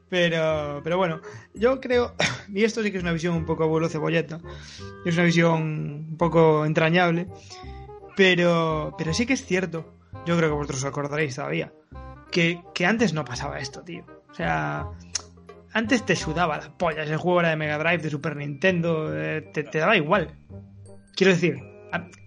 [0.09, 1.21] Pero, pero bueno,
[1.55, 2.15] yo creo,
[2.53, 4.41] y esto sí que es una visión un poco abuelo cebolleta,
[5.07, 7.29] es una visión un poco entrañable,
[8.17, 9.95] pero, pero sí que es cierto,
[10.27, 11.73] yo creo que vosotros os acordaréis todavía,
[12.33, 14.05] que, antes no pasaba esto, tío.
[14.31, 14.87] O sea,
[15.73, 19.43] antes te sudaba la polla, ese juego era de Mega Drive, de Super Nintendo, eh,
[19.53, 20.35] te, daba igual.
[21.15, 21.59] Quiero decir,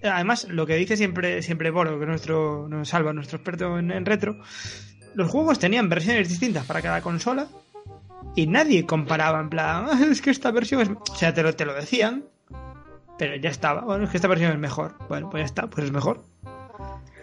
[0.03, 3.91] además, lo que dice siempre, siempre Boro, que es nuestro, nos salva, nuestro experto en,
[3.91, 4.39] en retro,
[5.15, 7.47] los juegos tenían versiones distintas para cada consola
[8.35, 10.89] y nadie comparaba en plan, "Ah, es que esta versión es...
[10.89, 12.25] O sea, te lo, te lo decían,
[13.17, 13.81] pero ya estaba.
[13.81, 14.95] Bueno, es que esta versión es mejor.
[15.07, 16.23] Bueno, pues ya está, pues es mejor.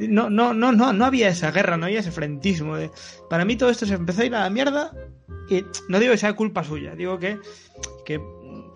[0.00, 2.76] No, no, no, no, no había esa guerra, no había ese frentismo.
[2.76, 2.90] De...
[3.30, 4.92] Para mí todo esto se empezó a ir a la mierda
[5.48, 7.38] y no digo que sea culpa suya, digo que,
[8.04, 8.20] que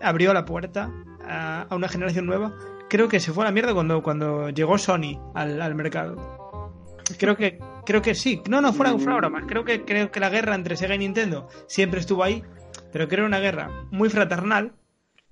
[0.01, 2.53] abrió la puerta a, una generación nueva.
[2.89, 6.37] Creo que se fue a la mierda cuando, cuando llegó Sony al, al mercado.
[7.17, 8.41] Creo que, creo que sí.
[8.49, 9.45] No, no, fuera, fuera broma.
[9.47, 12.43] Creo que, creo que la guerra entre Sega y Nintendo siempre estuvo ahí,
[12.91, 14.73] pero creo una guerra muy fraternal.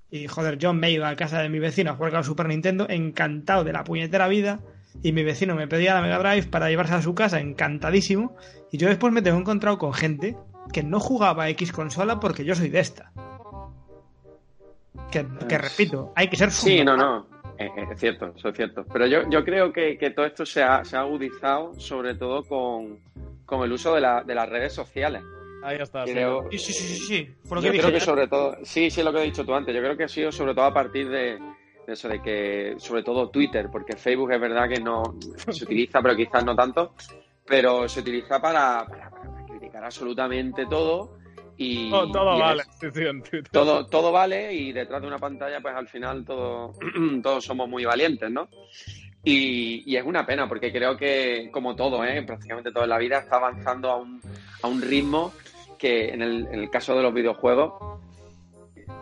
[0.10, 2.88] Y joder, yo me iba a casa de mi vecino a jugar la Super Nintendo,
[2.90, 4.60] encantado de la puñetera vida.
[5.04, 8.36] Y mi vecino me pedía la Mega Drive para llevarse a su casa, encantadísimo.
[8.72, 10.36] Y yo después me tengo encontrado con gente
[10.74, 13.12] que no jugaba a X consola porque yo soy de esta.
[15.12, 17.28] Que, que repito, hay que ser Sí, no, no.
[17.58, 18.86] Es, es cierto, eso es cierto.
[18.92, 22.44] Pero yo, yo creo que, que todo esto se ha, se ha agudizado sobre todo
[22.44, 23.00] con,
[23.46, 25.22] con el uso de, la- de las redes sociales.
[25.64, 26.06] Ahí está.
[26.06, 26.12] sí.
[26.14, 27.36] Creo, Sí, sí, sí, sí, sí.
[27.46, 28.00] Fue lo yo que creo dije.
[28.00, 30.08] que sobre todo, sí, sí, lo que he dicho tú antes, yo creo que ha
[30.10, 31.40] sido sobre todo a partir de
[31.88, 35.16] eso, de que, sobre todo Twitter, porque Facebook es verdad que no
[35.50, 36.94] se utiliza, pero quizás no tanto,
[37.46, 41.18] pero se utiliza para, para- para criticar absolutamente todo
[41.58, 41.90] y...
[41.90, 42.62] Todo, todo y vale.
[42.64, 43.50] es- Sí, sí, en Twitter.
[43.52, 46.74] todo, todo vale y detrás de una pantalla, pues al final todo,
[47.24, 48.50] todos somos muy valientes, ¿no?
[49.24, 52.22] Y, y es una pena porque creo que, como todo, ¿eh?
[52.24, 54.22] prácticamente toda la vida está avanzando a un,
[54.62, 55.34] a un ritmo
[55.80, 57.74] que en el, en el caso de los videojuegos,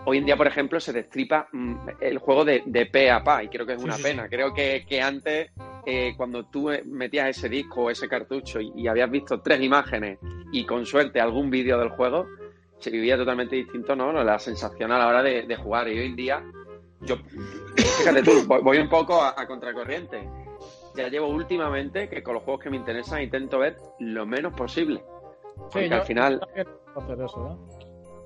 [0.05, 3.43] hoy en día, por ejemplo, se destripa mm, el juego de, de pe a pa
[3.43, 4.23] y creo que es Sí, una sí, pena.
[4.23, 4.29] sí.
[4.29, 5.51] Creo que, que antes,
[5.85, 9.61] eh, cuando tú eh, metías ese disco o ese cartucho y, y habías visto tres
[9.61, 10.19] imágenes
[10.51, 12.27] y con suerte algún vídeo del juego,
[12.79, 14.11] se vivía totalmente distinto, ¿no?
[14.23, 15.87] La sensación a la hora de, de jugar.
[15.87, 16.43] Y hoy en día,
[17.01, 17.15] yo,
[17.97, 20.27] fíjate tú, voy, un poco a, a contracorriente.
[20.95, 25.01] Ya llevo últimamente que con los juegos que me interesan intento ver lo menos posible.
[25.71, 27.72] Porque yo- al final, yo también puedo hacer eso.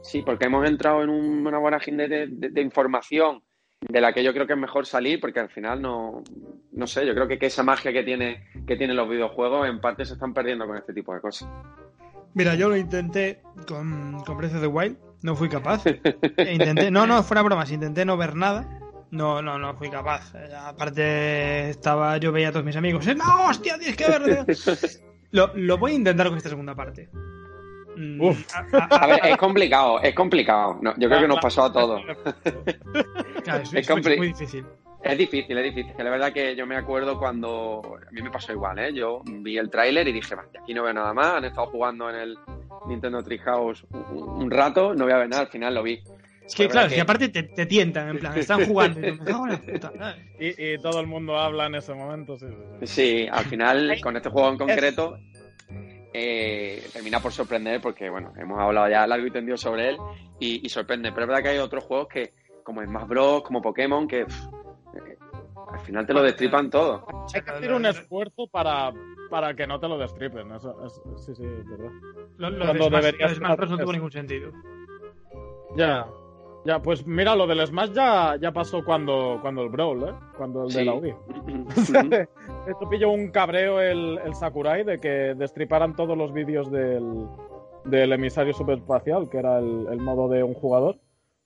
[0.08, 3.43] Sí, porque hemos entrado en un- una vorágine de, de- de información
[3.82, 6.24] de la que yo creo que es mejor salir, porque al final no,
[6.72, 9.80] no sé, yo creo que, que esa magia que tiene que tienen los videojuegos en
[9.80, 11.48] parte se están perdiendo con este tipo de cosas.
[12.34, 15.84] Mira, yo lo intenté con, con Breath of the Wild, no fui capaz.
[15.86, 18.80] E intenté, no, no, fuera bromas, intenté no ver nada.
[19.10, 20.34] No, no, no fui capaz.
[20.36, 23.08] Eh, Aparte, estaba, yo veía a todos mis amigos.
[23.08, 24.46] "Eh, ¡No, hostia, tienes que verlo!
[25.32, 27.10] lo, lo voy a intentar con esta segunda parte.
[27.97, 28.45] Mm, Uf.
[28.55, 30.77] a- a- A ver, es complicado, es complicado.
[30.81, 32.01] No, yo creo que nos pasó a todos.
[33.43, 34.65] claro, es, es es compli- muy difícil.
[35.03, 35.93] Es difícil, es difícil.
[36.03, 37.81] La verdad que yo me acuerdo cuando.
[38.07, 38.93] A mí me pasó igual, ¿eh?
[38.93, 41.36] Yo vi el tráiler y dije, "Va, de aquí no veo nada más.
[41.36, 42.38] Han estado jugando en el
[42.88, 45.43] Nintendo Treehouse un, un rato, no voy a ver nada.
[45.43, 46.01] Al final lo vi.
[46.45, 48.99] Es que, La claro, que que- aparte te, te tientan, en plan, están jugando.
[50.39, 52.45] y todo el mundo habla en ese momento, sí.
[52.47, 52.88] sí, sí.
[52.88, 55.19] Sí, al final, con este juego en concreto,
[56.19, 59.97] eh, termina por sorprender porque, bueno, hemos hablado ya largo y tendido sobre él
[60.39, 61.12] y, y sorprende.
[61.12, 64.45] Pero es verdad que hay otros juegos que, como Smash Bros, como Pokémon, que pff,
[64.95, 65.17] eh,
[65.73, 67.06] al final te lo destripan todo.
[67.34, 68.91] Hay que hacer un esfuerzo para,
[69.30, 70.51] para que no te lo destripen.
[70.53, 71.91] Eso, es- sí, sí, es verdad.
[72.38, 74.51] Lo, lo Cuando de Smash, deberías lo de Smash Bros no tuvo ningún sentido.
[75.75, 76.08] Ya.
[76.67, 80.13] Ya, pues mira, lo del Smash ya, ya pasó cuando, cuando el Brawl, ¿eh?
[80.36, 81.15] Cuando el de la Wii.
[82.67, 87.25] Esto pilló un cabreo el, el Sakurai de que destriparan todos los vídeos del,
[87.86, 90.97] del emisario superespacial, que era el, el modo de un jugador,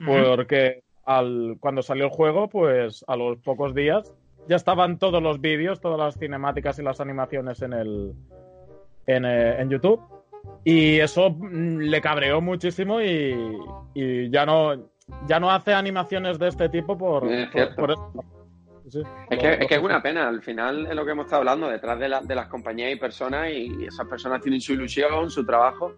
[0.04, 4.12] porque al, cuando salió el juego, pues a los pocos días
[4.48, 8.14] ya estaban todos los vídeos, todas las cinemáticas y las animaciones en el
[9.06, 10.02] en, eh, en YouTube.
[10.64, 13.56] Y eso mm, le cabreó muchísimo y,
[13.94, 14.90] y ya no
[15.28, 17.76] ya no hace animaciones de este tipo por, Es por- cierto.
[17.76, 18.12] por eso.
[18.90, 21.42] Sí, Es que, es que es una pena, al final es lo que hemos estado
[21.42, 25.30] hablando, detrás de, la- de las compañías y personas, y esas personas tienen su ilusión,
[25.30, 25.94] su trabajo,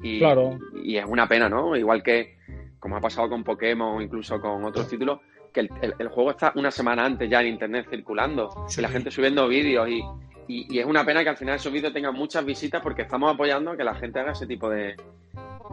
[0.00, 0.56] y, Claro.
[0.84, 1.74] y es una pena, ¿no?
[1.74, 2.38] Igual que,
[2.78, 5.18] como ha pasado con Pokémon o incluso con otros títulos,
[5.52, 8.80] que el, el- el juego está una semana antes ya en internet circulando, Sí.
[8.80, 10.00] y la gente subiendo vídeos, y,
[10.46, 13.34] y- y es una pena que al final esos vídeos tengan muchas visitas porque estamos
[13.34, 14.94] apoyando a que la gente haga ese tipo de,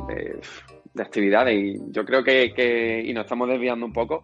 [0.07, 0.39] de,
[0.95, 4.23] de actividades, y yo creo que, que- y nos estamos desviando un poco,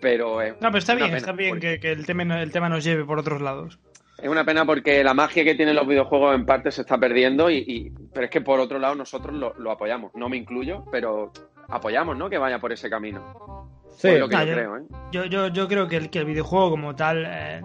[0.00, 2.68] pero es No, pero está bien, está bien porque- que, que el, tema, el tema
[2.68, 3.78] nos lleve por otros lados.
[4.18, 7.50] Es una pena porque la magia que tienen los videojuegos en parte se está perdiendo,
[7.50, 10.12] y, y- pero es que por otro lado nosotros lo, lo apoyamos.
[10.14, 11.32] No me incluyo, pero
[11.68, 12.30] apoyamos, ¿no?
[12.30, 13.68] Que vaya por ese camino.
[13.96, 14.08] Sí.
[14.08, 14.82] Es lo que Ah, yo yo- creo, ¿eh?
[15.12, 17.24] Yo, yo, yo creo que el, que el videojuego como tal...
[17.26, 17.60] eh,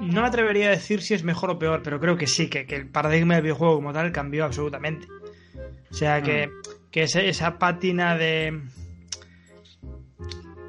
[0.00, 2.66] no me atrevería a decir si es mejor o peor, pero creo que sí, que,
[2.66, 5.06] que el paradigma del videojuego como tal cambió absolutamente.
[5.90, 6.50] O sea, que,
[6.96, 8.58] que esa pátina de...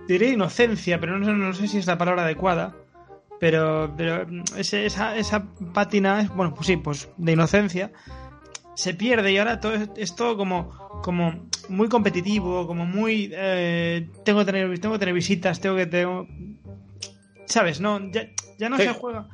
[0.10, 2.76] Diré inocencia, pero no, sé- no sé si es la palabra adecuada.
[3.40, 4.26] Pero, pero
[4.58, 7.92] ese- esa, esa pátina, es, bueno, pues sí, pues de inocencia,
[8.76, 10.70] se pierde y ahora todo es, es todo como,
[11.02, 13.30] como muy competitivo, como muy...
[13.34, 15.86] eh, tengo, que tener, tengo que tener visitas, tengo que...
[15.86, 16.28] Tengo,
[17.46, 17.80] ¿Sabes?
[17.80, 18.84] No, ya, ya no Sí.
[18.84, 19.30] se juega...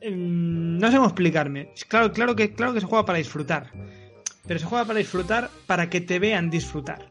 [0.00, 1.70] em, no sé cómo explicarme.
[1.88, 3.72] Claro, claro, que, claro que se juega para disfrutar.
[4.46, 7.10] Pero se juega para disfrutar para que te vean disfrutar.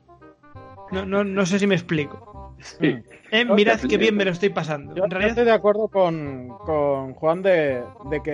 [0.92, 2.56] No, no, no sé si me explico.
[2.60, 2.96] Sí.
[3.32, 4.94] Eh, mirad qué bien me lo estoy pasando.
[4.94, 8.32] Yo, En realidad, estoy de acuerdo con, con Juan de, de que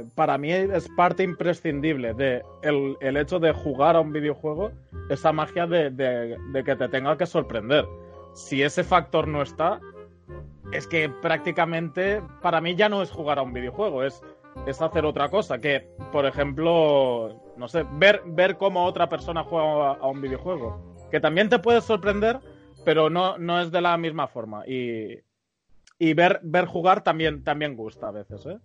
[0.00, 4.70] eh, para mí es parte imprescindible de el, el hecho de jugar a un videojuego,
[5.10, 7.84] esa magia de, de- de que te tenga que sorprender.
[8.34, 9.80] Si ese factor no está,
[10.72, 14.22] es que prácticamente para mí ya no es jugar a un videojuego, es,
[14.66, 15.58] es hacer otra cosa.
[15.58, 20.80] Que, por ejemplo, no sé, ver, ver cómo otra persona juega a, a un videojuego.
[21.10, 22.38] Que también te puede sorprender,
[22.84, 24.66] pero no, no es de la misma forma.
[24.66, 25.18] Y,
[25.98, 28.58] y ver, ver jugar también, también gusta a veces, ¿eh?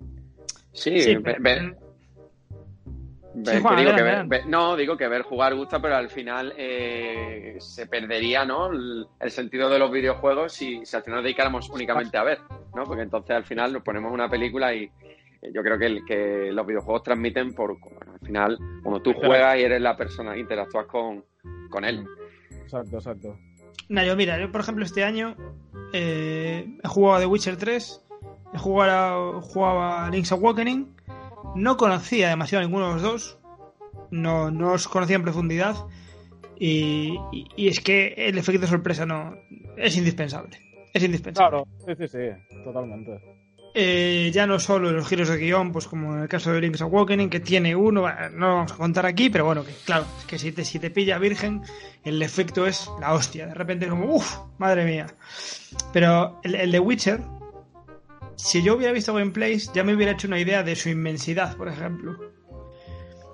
[3.46, 7.56] Sí, Juan, digo que ver- no, digo que ver jugar gusta, pero al final eh,
[7.60, 8.72] se perdería, ¿no?
[8.72, 12.40] El, el sentido de los videojuegos si, si al final nos dedicáramos únicamente a ver,
[12.76, 12.84] ¿no?
[12.84, 14.92] Porque entonces al final nos ponemos una película y
[15.42, 19.58] yo creo que, el- que los videojuegos transmiten por, bueno, al final, cuando tú juegas
[19.58, 21.24] y eres la persona, interactúas con,
[21.70, 22.06] con él.
[22.64, 23.40] Exacto, exacto.
[23.90, 25.36] Nah, yo mira, yo por ejemplo este año
[25.94, 28.02] eh, he jugado a The Witcher 3,
[28.54, 30.96] he jugado a, jugado a Link's Awakening,
[31.56, 33.40] no conocía demasiado a ninguno de los dos,
[34.12, 35.76] no, no os conocía en profundidad
[36.58, 39.36] y, y- y es que el efecto de sorpresa no
[39.76, 40.58] es indispensable,
[40.94, 41.50] es indispensable.
[41.50, 43.12] Claro, sí, sí, sí, totalmente.
[43.74, 46.82] Eh, ya no solo los giros de guion, pues como en el caso de Link's
[46.82, 50.26] Awakening, que tiene uno, no lo vamos a contar aquí, pero bueno, que claro, es
[50.26, 51.62] que si te, si te pilla virgen,
[52.04, 53.48] el efecto es la hostia.
[53.48, 55.08] De repente como, uff, madre mía.
[55.94, 57.22] Pero el, de Witcher,
[58.36, 61.70] si yo hubiera visto gameplays, ya me hubiera hecho una idea de su inmensidad, por
[61.70, 62.18] ejemplo.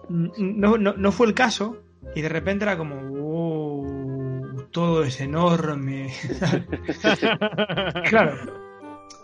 [0.09, 1.77] N- No, no, no fue el caso,
[2.15, 6.13] y de repente era como, wow, todo es enorme.
[8.09, 8.66] claro.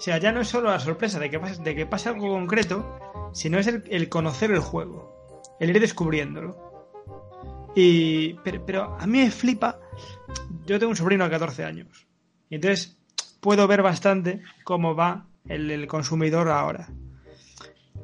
[0.04, 2.28] O sea, ya no es solo la sorpresa de que pase, de que pase algo
[2.28, 6.92] concreto, sino es el, el conocer el juego, el ir descubriéndolo.
[7.74, 9.80] Y, pero, pero a mí me flipa.
[10.66, 12.06] Yo tengo un sobrino de 14 años.
[12.50, 12.98] Y entonces,
[13.40, 16.90] puedo ver bastante cómo va el, el consumidor ahora.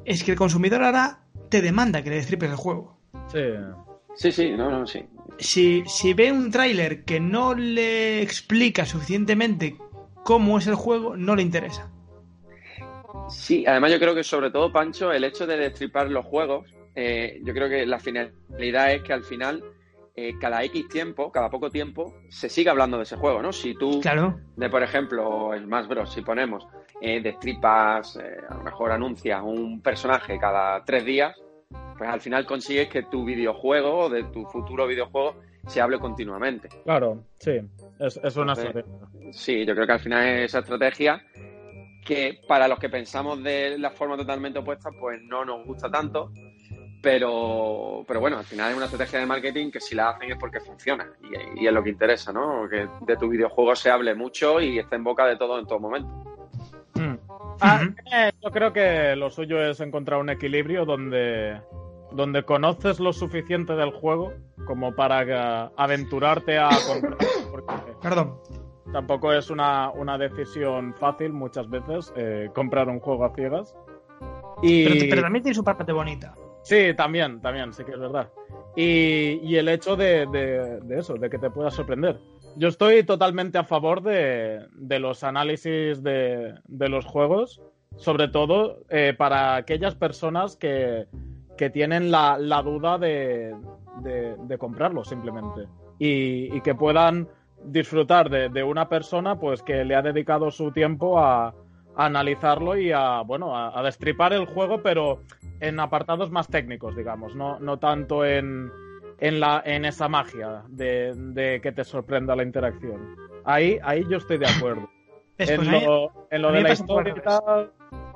[0.06, 2.98] Es que el consumidor ahora te demanda que le destripes el juego.
[3.30, 3.44] Sí.
[4.14, 5.04] Sí, sí, no, no, sí.
[5.38, 9.76] Si, si ve un tráiler que no le explica suficientemente
[10.30, 11.90] cómo es el juego, no le interesa.
[13.28, 17.40] Sí, además yo creo que sobre todo, Pancho, el hecho de destripar los juegos, eh,
[17.42, 19.64] yo creo que la finalidad es que al final,
[20.14, 23.52] eh, cada X tiempo, cada poco tiempo, se siga hablando de ese juego, ¿no?
[23.52, 24.38] Si tú, Claro.
[24.54, 26.64] de por ejemplo, Smash Bros, si ponemos,
[27.00, 31.36] eh, destripas, a lo mejor anuncias un personaje cada tres días,
[31.98, 36.68] pues al final consigues que tu videojuego o de tu futuro videojuego se hable continuamente.
[36.84, 37.60] Claro, sí.
[37.98, 39.32] Es, es una Entonces, estrategia.
[39.32, 41.22] Sí, yo creo que al final es esa estrategia
[42.04, 46.32] que para los que pensamos de la forma totalmente opuesta, pues no nos gusta tanto.
[47.02, 50.36] Pero, pero bueno, al final es una estrategia de marketing que si la hacen es
[50.36, 52.68] porque funciona y, y es lo que interesa, ¿no?
[52.68, 55.80] Que de tu videojuego se hable mucho y esté en boca de todo en todo
[55.80, 56.10] momento.
[56.94, 57.14] Mm.
[57.62, 61.60] Ah, eh, yo creo que lo suyo es encontrar un equilibrio donde,
[62.12, 64.32] donde conoces lo suficiente del juego
[64.66, 67.16] como para que- aventurarte a comprar.
[68.02, 68.36] Perdón.
[68.92, 73.74] tampoco es una, una decisión fácil muchas veces eh, comprar un juego a ciegas.
[74.62, 74.84] Y...
[74.84, 76.34] Pero, pero también tiene su parte bonita.
[76.62, 78.28] Sí, también, también, sí que es verdad.
[78.76, 82.18] Y, y el hecho de, de- de eso, de que te pueda sorprender.
[82.56, 87.62] Yo estoy totalmente a favor de, de los análisis de, de los juegos,
[87.96, 91.06] sobre todo eh, para aquellas personas que,
[91.60, 93.54] que tienen la, la duda de,
[93.98, 95.68] de, de comprarlo simplemente.
[95.98, 97.28] Y, y que puedan
[97.62, 102.78] disfrutar de, de una persona pues que le ha dedicado su tiempo a, a analizarlo
[102.78, 105.20] y a bueno a, a destripar el juego, pero
[105.60, 108.70] en apartados más técnicos, digamos, no, no tanto en,
[109.18, 113.16] en, la, en esa magia de, de que te sorprenda la interacción.
[113.44, 114.88] Ahí, ahí yo estoy de acuerdo.
[115.36, 117.70] En, lo, en lo de la historia y tal,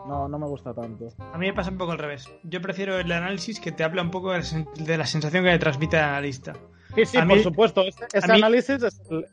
[0.07, 1.09] no, no me gusta tanto.
[1.33, 2.31] a mí me pasa un poco al revés.
[2.43, 5.45] Yo prefiero el análisis que te habla un poco de la, sen- de la sensación
[5.45, 6.53] que le transmite al analista.
[6.95, 7.81] Sí, sí, A por mí- supuesto.
[7.81, 9.25] A mí- análisis es el,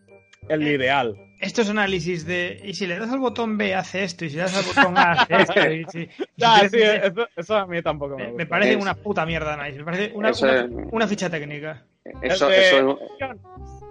[0.50, 1.16] el Eh, ideal.
[1.40, 2.60] Estos análisis de.
[2.64, 4.98] Y si le das al botón B hace esto, y si le das al botón
[4.98, 5.72] A hace esto.
[5.72, 8.38] Y si, y si Ya, quieres- sí, eso, eso a mí tampoco me gusta.
[8.38, 9.80] me parece Es- una puta mierda análisis.
[9.80, 11.84] Me parece una, una- es- una ficha técnica.
[12.22, 13.00] Eso, El de- eso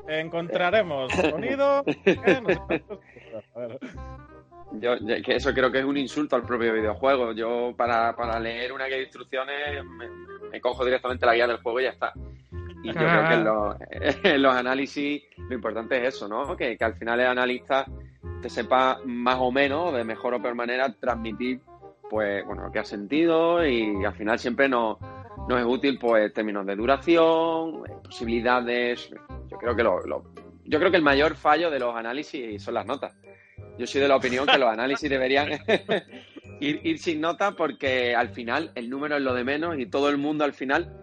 [0.09, 1.85] Encontraremos sonido.
[4.73, 7.33] Yo, que eso creo que es un insulto al propio videojuego.
[7.33, 10.09] Yo para, para leer una guía de instrucciones me,
[10.51, 12.13] me cojo directamente la guía del juego y ya está.
[12.83, 13.77] Y yo creo que en los,
[14.25, 16.57] en los análisis lo importante es eso, ¿no?
[16.57, 17.85] Que, que al final el analista
[18.41, 21.61] te sepa más o menos, de mejor o peor manera, transmitir
[22.09, 24.99] pues bueno lo que ha sentido y al final siempre nos,
[25.49, 29.11] nos es útil pues términos de duración, eh, posibilidades.
[29.49, 30.25] Yo creo que lo, lo-
[30.65, 33.17] yo creo que el mayor fallo de los análisis son las notas.
[33.81, 35.49] Yo soy de la opinión que los análisis deberían
[36.61, 40.09] ir, ir sin nota porque al final el número es lo de menos y todo
[40.11, 40.97] el mundo al final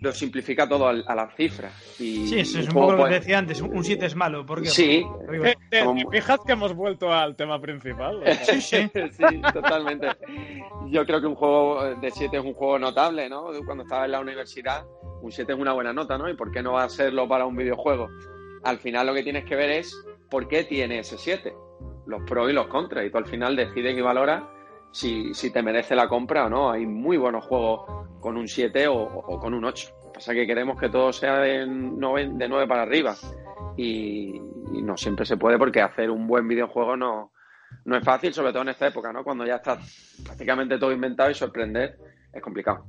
[0.00, 1.72] lo simplifica todo al- a, las cifras.
[2.00, 3.60] Y, Sí, eso es un poco lo que pues, decía antes.
[3.60, 4.40] Un 7 es malo.
[4.64, 5.04] Sí.
[5.06, 8.20] Porque- digo, Eh, ¿Te, Como- te fijas que hemos vuelto al tema principal?
[8.42, 8.90] Sí, sí.
[9.12, 10.08] sí, totalmente.
[10.90, 13.46] Yo creo que un juego de 7 es un juego notable, ¿no?
[13.64, 14.84] Cuando estaba en la universidad,
[15.22, 16.28] un 7 es una buena nota, ¿no?
[16.28, 18.08] ¿Y por qué no va a serlo para un videojuego?
[18.64, 19.96] Al final lo que tienes que ver es
[20.28, 21.52] por qué tiene ese 7,
[22.06, 24.42] los pros y los contras, y tú al final decides y valoras
[24.90, 26.70] si, si te merece la compra o no.
[26.70, 29.88] Hay muy buenos juegos con un 7 o, o con un 8.
[29.90, 33.14] Lo que pasa es que queremos que todo sea de 9, de 9 para arriba.
[33.76, 34.36] Y,
[34.72, 37.32] y no siempre se puede porque hacer un buen videojuego no,
[37.84, 39.24] no es fácil, sobre todo en esta época, ¿no?
[39.24, 39.78] Cuando ya está
[40.24, 41.98] prácticamente todo inventado y sorprender
[42.32, 42.84] es complicado.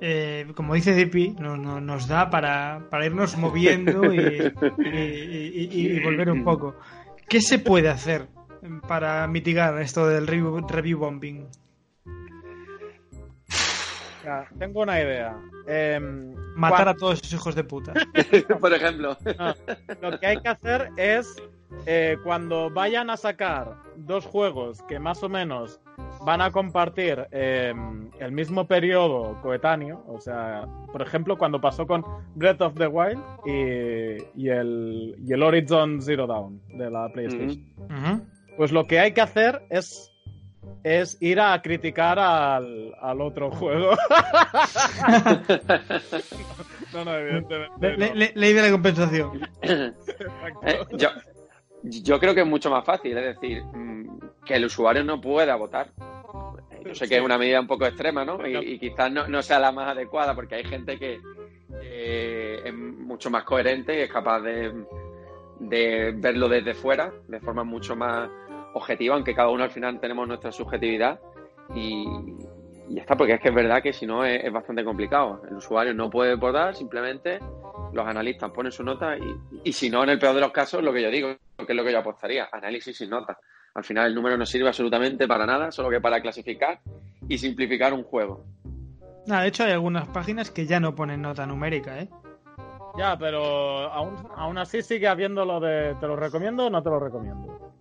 [0.00, 5.68] Eh, como dice Zipi, no- no- nos da para, para irnos moviendo y, y- y-
[5.72, 6.74] y- y volver un poco.
[7.28, 8.26] ¿Qué se puede hacer
[8.86, 11.46] para mitigar esto del review, review bombing?
[14.22, 15.36] Ya, tengo una idea.
[15.66, 17.92] Em, Matar a todos esos hijos de puta.
[18.60, 19.16] Por ejemplo.
[20.00, 21.34] Lo que hay que hacer es
[21.86, 25.80] eh, cuando vayan a sacar dos juegos que más o menos
[26.24, 27.74] van a compartir eh,
[28.18, 32.04] el mismo periodo coetáneo, o sea, por ejemplo, cuando pasó con
[32.34, 38.26] Breath of the Wild y, y el, y el Horizon Zero Dawn de la PlayStation.
[38.56, 40.10] Pues lo que hay que hacer es,
[40.82, 43.90] es ir a criticar al, al otro juego.
[46.92, 47.72] no, no, evidentemente.
[47.80, 48.14] Le- le- no.
[48.14, 49.40] le- ley de la compensación.
[49.62, 50.60] Exacto.
[50.66, 51.08] Eh, yo,
[51.82, 55.56] yo creo que es mucho más fácil, es decir, mm, que el usuario no pueda
[55.56, 55.88] votar.
[56.84, 58.46] Yo sé que es una medida un poco extrema, ¿no?
[58.46, 61.20] Y, y quizás no, no sea la más adecuada, porque hay gente que
[61.82, 64.72] eh, es mucho más coherente y es capaz de,
[65.60, 68.28] de verlo desde fuera, de forma mucho más
[68.74, 71.18] objetiva, aunque cada uno al final tenemos nuestra subjetividad.
[71.74, 72.04] Y,
[72.88, 75.42] y ya está, porque es que es verdad que si no es, es bastante complicado.
[75.48, 77.38] El usuario no puede votar, simplemente
[77.92, 80.82] los analistas ponen su nota y, y, si no, en el peor de los casos,
[80.82, 83.38] lo que yo digo, que es lo que yo apostaría, análisis sin nota.
[83.74, 86.80] Al final el número no sirve absolutamente para nada, solo que para clasificar
[87.28, 88.44] y simplificar un juego.
[89.26, 92.08] Nada, de hecho hay algunas páginas que ya no ponen nota numérica, ¿eh?
[92.96, 93.42] Ya, pero
[93.90, 97.72] aún, aún así sigue habiendo lo de te lo recomiendo o no te lo recomiendo.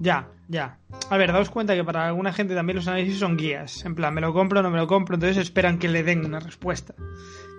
[0.00, 0.78] Ya, ya.
[1.08, 3.84] A ver, daos cuenta que para alguna gente también los análisis son guías.
[3.86, 6.26] En plan, me lo compro o no me lo compro, entonces esperan que le den
[6.26, 6.94] una respuesta.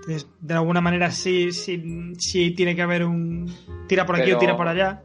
[0.02, 3.52] Entonces, de alguna manera sí, sí, sí tiene que haber un
[3.88, 5.02] tira por aquí Pero- o tira por allá.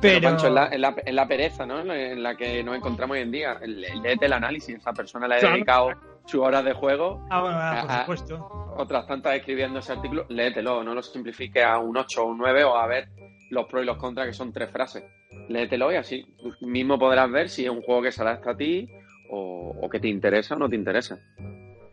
[0.00, 1.80] Pero, Pero, Pancho, es la, es la- es la pereza, ¿no?
[1.92, 3.58] En la que nos encontramos hoy en día.
[3.64, 4.76] Léete el análisis.
[4.76, 5.90] Esa persona le ha dedicado
[6.26, 8.00] sus horas de juego, Ah, bueno, ah, por ah.
[8.00, 8.74] supuesto.
[8.78, 10.26] otras tantas escribiendo ese artículo.
[10.28, 13.08] Léetelo, no lo simplifique a un 8 o un 9 o a ver
[13.50, 15.04] los pros y los contras, que son tres frases.
[15.48, 16.26] Léetelo y así
[16.60, 18.88] mismo podrás ver si es un juego que se adapta a ti
[19.30, 21.18] o, o que te interesa o no te interesa.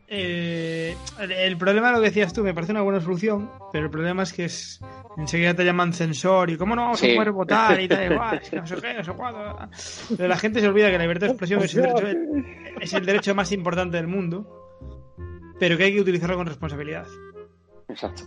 [0.08, 4.24] Eh, el- problema, lo que decías tú, me parece una buena solución, pero el problema
[4.24, 4.80] es que es
[5.18, 7.12] enseguida te llaman censor y cómo no vamos Sí.
[7.12, 9.58] a poder votar y tal, igual, es que no sé qué, no sé cuándo.
[10.18, 12.08] Pero la gente se olvida que la libertad de expresión es el, derecho,
[12.82, 14.46] es el derecho más importante del mundo,
[15.60, 17.08] pero que hay que utilizarlo con responsabilidad.
[17.90, 18.24] Exacto.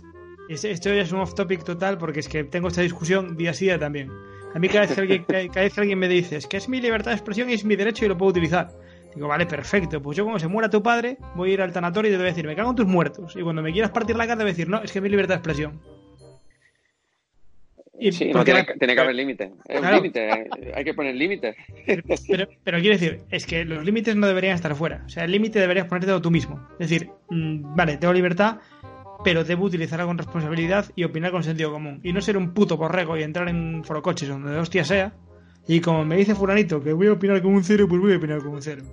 [0.49, 3.53] Esto ya es un off topic total porque es que tengo esta discusión día a
[3.53, 4.09] día también.
[4.55, 6.55] A mí cada vez que alguien, cada cada vez que alguien me dice es que
[6.57, 8.69] es mi libertad de expresión y es mi derecho y lo puedo utilizar.
[9.17, 9.99] Digo, vale, perfecto.
[9.99, 12.27] Pues yo cuando se muera tu padre voy a ir al tanatorio y te voy
[12.27, 13.35] a decir, me cago en tus muertos.
[13.35, 15.03] Y cuando me quieras partir la cara te voy a decir, no, es que es
[15.03, 15.81] mi libertad de expresión.
[17.99, 19.51] Y Sí, no tiene, la- tiene que haber límites.
[19.67, 19.97] Es Claro.
[19.97, 21.55] un límite, eh, hay que poner límites.
[22.27, 25.01] Pero, pero quiero decir, es que los límites no deberían estar fuera.
[25.07, 26.67] O sea, el límite deberías ponértelo tú mismo.
[26.79, 28.59] Es decir, mm, vale, tengo libertad,
[29.23, 31.99] pero debo utilizarla con responsabilidad y opinar con sentido común.
[32.03, 35.13] Y no ser un puto borrego y entrar en forocoches donde de hostia sea.
[35.67, 38.17] Y como me dice fulanito que voy a opinar como un cero, pues voy a
[38.17, 38.83] opinar como un cero.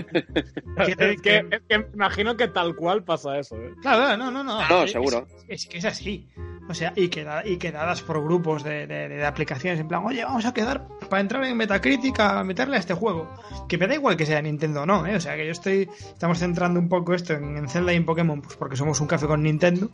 [0.79, 3.57] Es que, es que imagino que tal cual pasa eso.
[3.57, 3.73] ¿eh?
[3.83, 4.69] Claro, claro, no, no, no.
[4.69, 5.27] No, Es- seguro.
[5.49, 6.29] Es, que es así.
[6.69, 10.25] O sea, y, queda, y quedadas por grupos de, de- de aplicaciones en plan, oye,
[10.25, 13.29] vamos a quedar para entrar en Metacritic a meterle a este juego.
[13.69, 15.17] Que me da igual que sea Nintendo o no, ¿eh?
[15.17, 15.89] O sea, que yo estoy.
[16.13, 19.09] Estamos centrando un poco esto en, en Zelda y en Pokémon, pues porque somos un
[19.09, 19.91] café con Nintendo.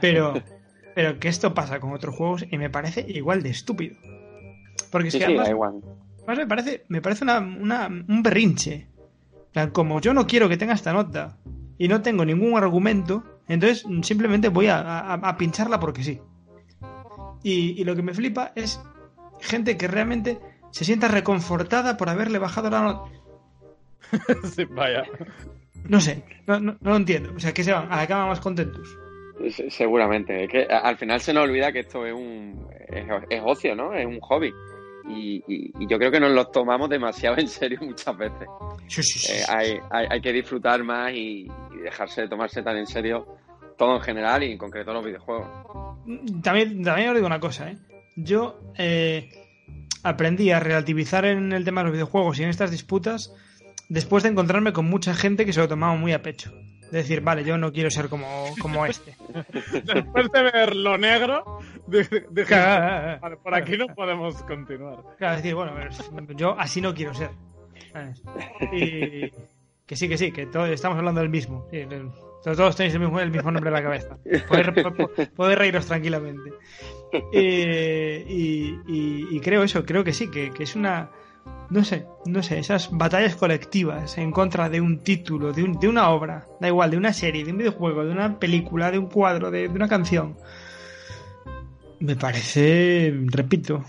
[0.00, 0.32] Pero,
[0.94, 3.96] pero que esto pasa con otros juegos y me parece igual de estúpido.
[4.96, 5.74] Porque es Sí, que sí, además, da igual.
[6.18, 8.88] además me parece, me parece una, una- un berrinche.
[9.52, 11.38] Plan, como yo no quiero que tenga esta nota
[11.78, 16.20] y no tengo ningún argumento, entonces simplemente voy a, a- a pincharla porque sí.
[17.42, 18.80] Y, y lo que me flipa es
[19.40, 20.38] gente que realmente
[20.72, 23.10] se sienta reconfortada por haberle bajado la nota.
[24.54, 25.04] Sí, vaya.
[25.88, 27.32] No sé, no, no- no lo entiendo.
[27.36, 28.96] O sea, que se van a la cama más contentos.
[29.50, 30.44] Se- Seguramente.
[30.44, 33.92] Es que al final se nos olvida que esto es un es, es ocio, ¿no?
[33.94, 34.52] Es un hobby.
[35.08, 38.48] Y, y- y yo creo que nos lo tomamos demasiado en serio muchas veces.
[38.88, 39.32] Sí, sí, sí.
[39.32, 43.26] Eh, hay, hay, hay que disfrutar más y, y dejarse de tomarse tan en serio
[43.78, 45.46] todo en general y en concreto los videojuegos.
[46.42, 47.76] También, también os digo una cosa, ¿eh?
[48.16, 49.28] Yo eh,
[50.02, 53.34] aprendí a relativizar en el tema de los videojuegos y en estas disputas
[53.88, 56.52] después de encontrarme con mucha gente que se lo tomaba muy a pecho.
[56.90, 58.26] De decir, vale, yo no quiero ser como,
[58.62, 59.16] como este.
[59.92, 61.55] Después de ver lo negro,
[61.86, 64.98] dije, Claro, vale, por aquí no podemos continuar.
[65.18, 65.72] Claro, decir, bueno,
[66.36, 67.30] yo así no quiero ser.
[68.72, 69.30] Y
[69.86, 71.66] que sí, que sí, que todos estamos hablando del mismo.
[71.70, 72.10] Sí, el-
[72.44, 74.18] todos tenéis el mismo, el mismo nombre en la cabeza.
[74.46, 76.50] Podéis, po- po- podéis reíros tranquilamente.
[77.32, 81.10] Eh, y, y- y creo eso, creo que sí, que, que es una.
[81.70, 85.88] No sé, no sé, esas batallas colectivas en contra de un título, de, un- de
[85.88, 89.06] una obra, da igual, de una serie, de un videojuego, de una película, de un
[89.08, 90.36] cuadro, de, de una canción.
[92.00, 93.84] Me parece, repito,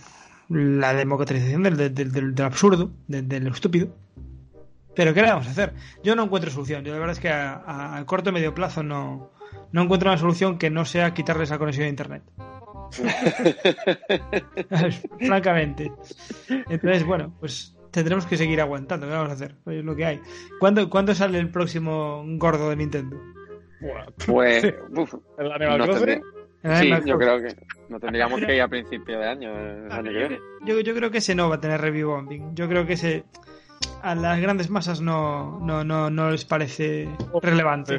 [0.50, 3.90] la democratización del, del- del- del- del absurdo, del, de lo estúpido.
[4.96, 5.74] Pero ¿qué le vamos a hacer?
[6.04, 6.84] Yo no encuentro solución.
[6.84, 9.32] Yo la verdad es que a, a- a corto y medio plazo no,
[9.72, 12.24] no encuentro una solución que no sea quitarles la conexión a internet.
[15.26, 15.92] Francamente.
[16.70, 19.08] Entonces, bueno, pues tendremos que seguir aguantando.
[19.08, 19.56] ¿Qué vamos a hacer?
[19.64, 20.22] Pues es lo que hay.
[20.60, 23.18] ¿Cuándo, ¿Cuándo sale el próximo gordo de Nintendo?
[24.26, 26.22] Pues, uf, El Animal no Crossing.
[26.64, 27.56] Sí, Animal yo creo que
[27.90, 30.28] no tendríamos que ir a principio de año, el Ah, año yo,
[30.66, 32.56] yo- yo creo que ese no va a tener review bombing.
[32.56, 33.24] Yo creo que ese
[34.02, 37.08] a las grandes masas no, no, no, no les parece
[37.42, 37.96] relevante.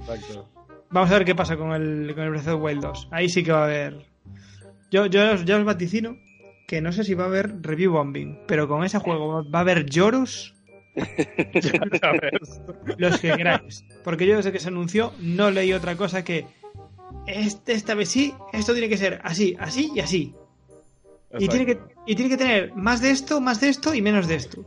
[0.00, 0.48] Exacto.
[0.90, 3.08] Vamos a ver qué pasa con el, con el Breath of the Wild 2.
[3.10, 4.06] Ahí sí que va a haber.
[4.90, 6.16] Yo, yo os- ya os vaticino
[6.66, 9.62] que no sé si va a haber review bombing, pero con ese juego va a
[9.62, 10.54] haber lloros
[12.98, 13.84] los que queráis.
[14.04, 16.46] Porque yo desde que se anunció no leí otra cosa que
[17.28, 20.34] este, esta vez sí, esto tiene que ser así, así y así.
[21.38, 24.26] Y tiene, que, y tiene que tener más de esto, más de esto y menos
[24.28, 24.64] de esto.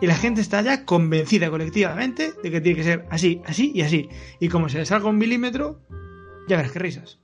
[0.00, 3.82] Y la gente está ya convencida colectivamente de que tiene que ser así, así y
[3.82, 4.08] así.
[4.40, 5.80] Y como se le salga un milímetro,
[6.48, 7.18] ya verás qué risas.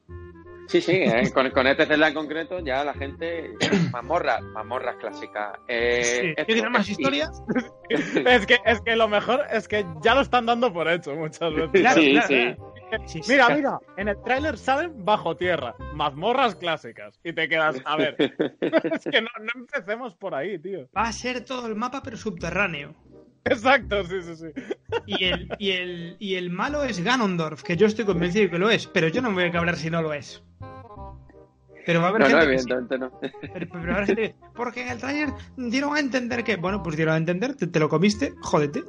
[0.66, 3.52] Sí, sí, eh, con, con este Zelda en concreto ya la gente...
[3.92, 5.58] Mazmorras, mazmorras clásicas.
[5.68, 7.42] Eh, Sí, esto- ¿Quiere más historias?
[7.90, 11.52] Es que, es que lo mejor es que ya lo están dando por hecho muchas
[11.54, 11.80] veces.
[11.82, 12.34] Claro, Sí, claro, sí.
[12.34, 12.73] claro.
[13.06, 17.18] Sí, sí, Mira, mira, en el tráiler salen bajo tierra, mazmorras clásicas.
[17.24, 18.16] Y te quedas, a ver,
[18.60, 20.88] es que no, no empecemos por ahí, tío.
[20.96, 22.94] Va a ser todo el mapa, pero subterráneo.
[23.44, 24.46] Exacto, sí, sí, sí.
[25.06, 28.58] Y el, y el, y el malo es Ganondorf, que yo estoy convencido de que
[28.58, 30.42] lo es, pero yo no me voy a cabrear si no lo es.
[31.84, 32.70] Pero va a haber No, no, gente sí.
[32.70, 33.20] evidentemente no.
[33.52, 35.28] Pero, pero habrá gente que- porque en el trailer
[35.58, 38.82] dieron a entender que, bueno, pues dieron a entender, te, te lo comiste, jódete.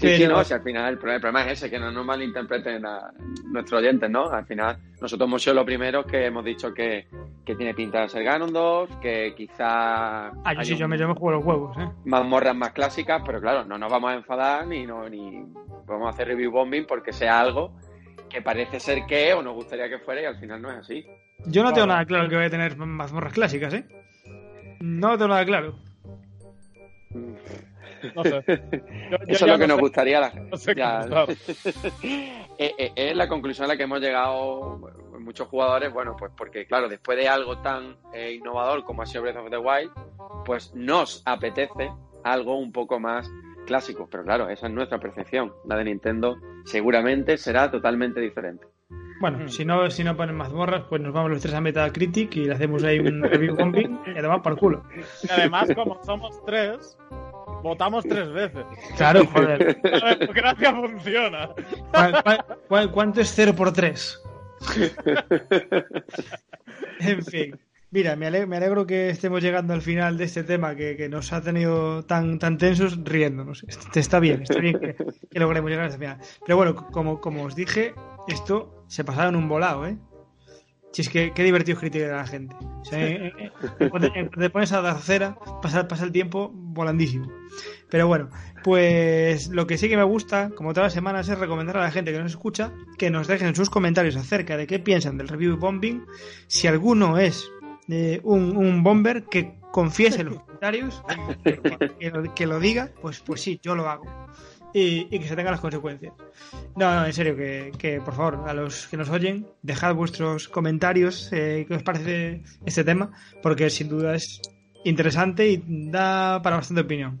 [0.00, 2.04] Sí, sí, no, si al final el problema, el problema es ese, que no nos
[2.06, 3.12] malinterpreten a
[3.52, 4.30] nuestros oyentes, ¿no?
[4.30, 7.06] Al final, nosotros hemos sido los primeros que hemos dicho que,
[7.44, 11.14] que tiene pinta de ser Ganondorf, que quizá Ah, yo sí, yo me, yo me
[11.14, 11.88] juego los huevos, ¿eh?
[12.06, 15.44] mazmorras más clásicas, pero claro, no nos vamos a enfadar ni, no, ni
[15.86, 17.76] vamos a hacer review bombing porque sea algo
[18.30, 21.04] que parece ser que o nos gustaría que fuera y al final no es así.
[21.46, 23.84] Yo no tengo nada claro que voy a tener mazmorras clásicas, ¿eh?
[24.80, 25.74] No tengo nada claro.
[28.14, 28.44] No sé.
[28.46, 30.50] Yo- yo Eso es lo que no nos sé- gustaría a la gente.
[30.50, 31.00] No sé Ya.
[32.62, 34.80] Eh, eh, es la conclusión a la que hemos llegado
[35.18, 39.22] muchos jugadores, bueno, pues porque claro, después de algo tan eh, innovador como ha sido
[39.22, 39.90] Breath of the Wild,
[40.44, 41.90] pues nos apetece
[42.24, 43.30] algo un poco más
[43.66, 48.66] clásico, pero claro, esa es nuestra percepción, la de Nintendo seguramente será totalmente diferente.
[49.20, 52.44] Bueno, si no, si no ponen mazmorras, pues nos vamos los tres a Metacritic y
[52.46, 54.82] le hacemos ahí un review bombing y damos por culo.
[55.22, 56.96] Y además, como somos tres,
[57.62, 58.64] votamos tres veces.
[58.96, 59.78] Claro, joder.
[59.82, 61.50] La democracia funciona.
[61.92, 64.20] ¿Cuál- cuál- cuál- cuánto es 0 por 3?
[67.00, 67.58] En fin.
[67.92, 71.08] Mira, me alegro, me alegro que estemos llegando al final de este tema que, que
[71.08, 73.64] nos ha tenido tan, tan tensos riéndonos.
[73.66, 74.94] Este- Está bien, está bien que,
[75.28, 76.18] que logremos llegar hasta el final.
[76.46, 77.94] Pero bueno, como, como os dije,
[78.28, 79.96] esto se pasaba en un volado, ¿eh?
[80.92, 82.56] Si es que qué divertido es criticar a la gente.
[82.92, 87.30] Eh, eh, eh, te, pones a dar cera, pasa, pasa el tiempo volandísimo.
[87.88, 88.30] Pero bueno,
[88.62, 91.90] pues lo que sí que me gusta, como todas las semanas, es recomendar a la
[91.90, 95.56] gente que nos escucha que nos dejen sus comentarios acerca de qué piensan del review
[95.56, 96.04] bombing.
[96.46, 97.50] Si alguno es
[97.88, 101.02] eh, un, un bomber, que confiese en los comentarios,
[101.98, 104.04] que lo, que lo diga, pues, pues sí, yo lo hago.
[104.72, 106.12] Y, y que se tengan las consecuencias.
[106.76, 110.48] No, no, en serio, que, que, por favor, a los que nos oyen, dejad vuestros
[110.48, 113.10] comentarios, eh, qué os parece este tema,
[113.42, 114.40] porque sin duda es
[114.84, 117.20] interesante y da para bastante opinión.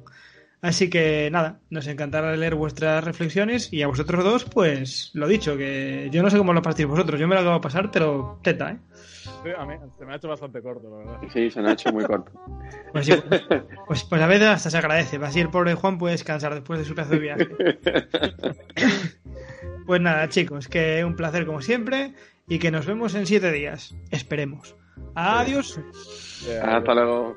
[0.62, 5.56] Así que nada, nos encantará leer vuestras reflexiones y a vosotros dos, pues lo dicho,
[5.56, 8.38] que yo no sé cómo lo partís vosotros, yo me lo acabo de pasar, pero
[8.42, 8.78] teta, ¿eh?
[9.42, 11.28] Sí, a mí se me ha hecho bastante corto, la verdad.
[11.32, 12.30] Sí, se nos ha hecho muy corto.
[12.92, 13.42] Pues, sí, pues,
[13.86, 16.84] pues, pues a veces hasta se agradece, así el pobre Juan puede descansar después de
[16.84, 17.48] su pedazo de viaje.
[19.86, 22.14] Pues nada, chicos, que un placer como siempre
[22.46, 23.92] y que nos vemos en siete días.
[24.12, 24.76] Esperemos.
[25.16, 25.80] Adiós.
[26.62, 27.36] Hasta luego.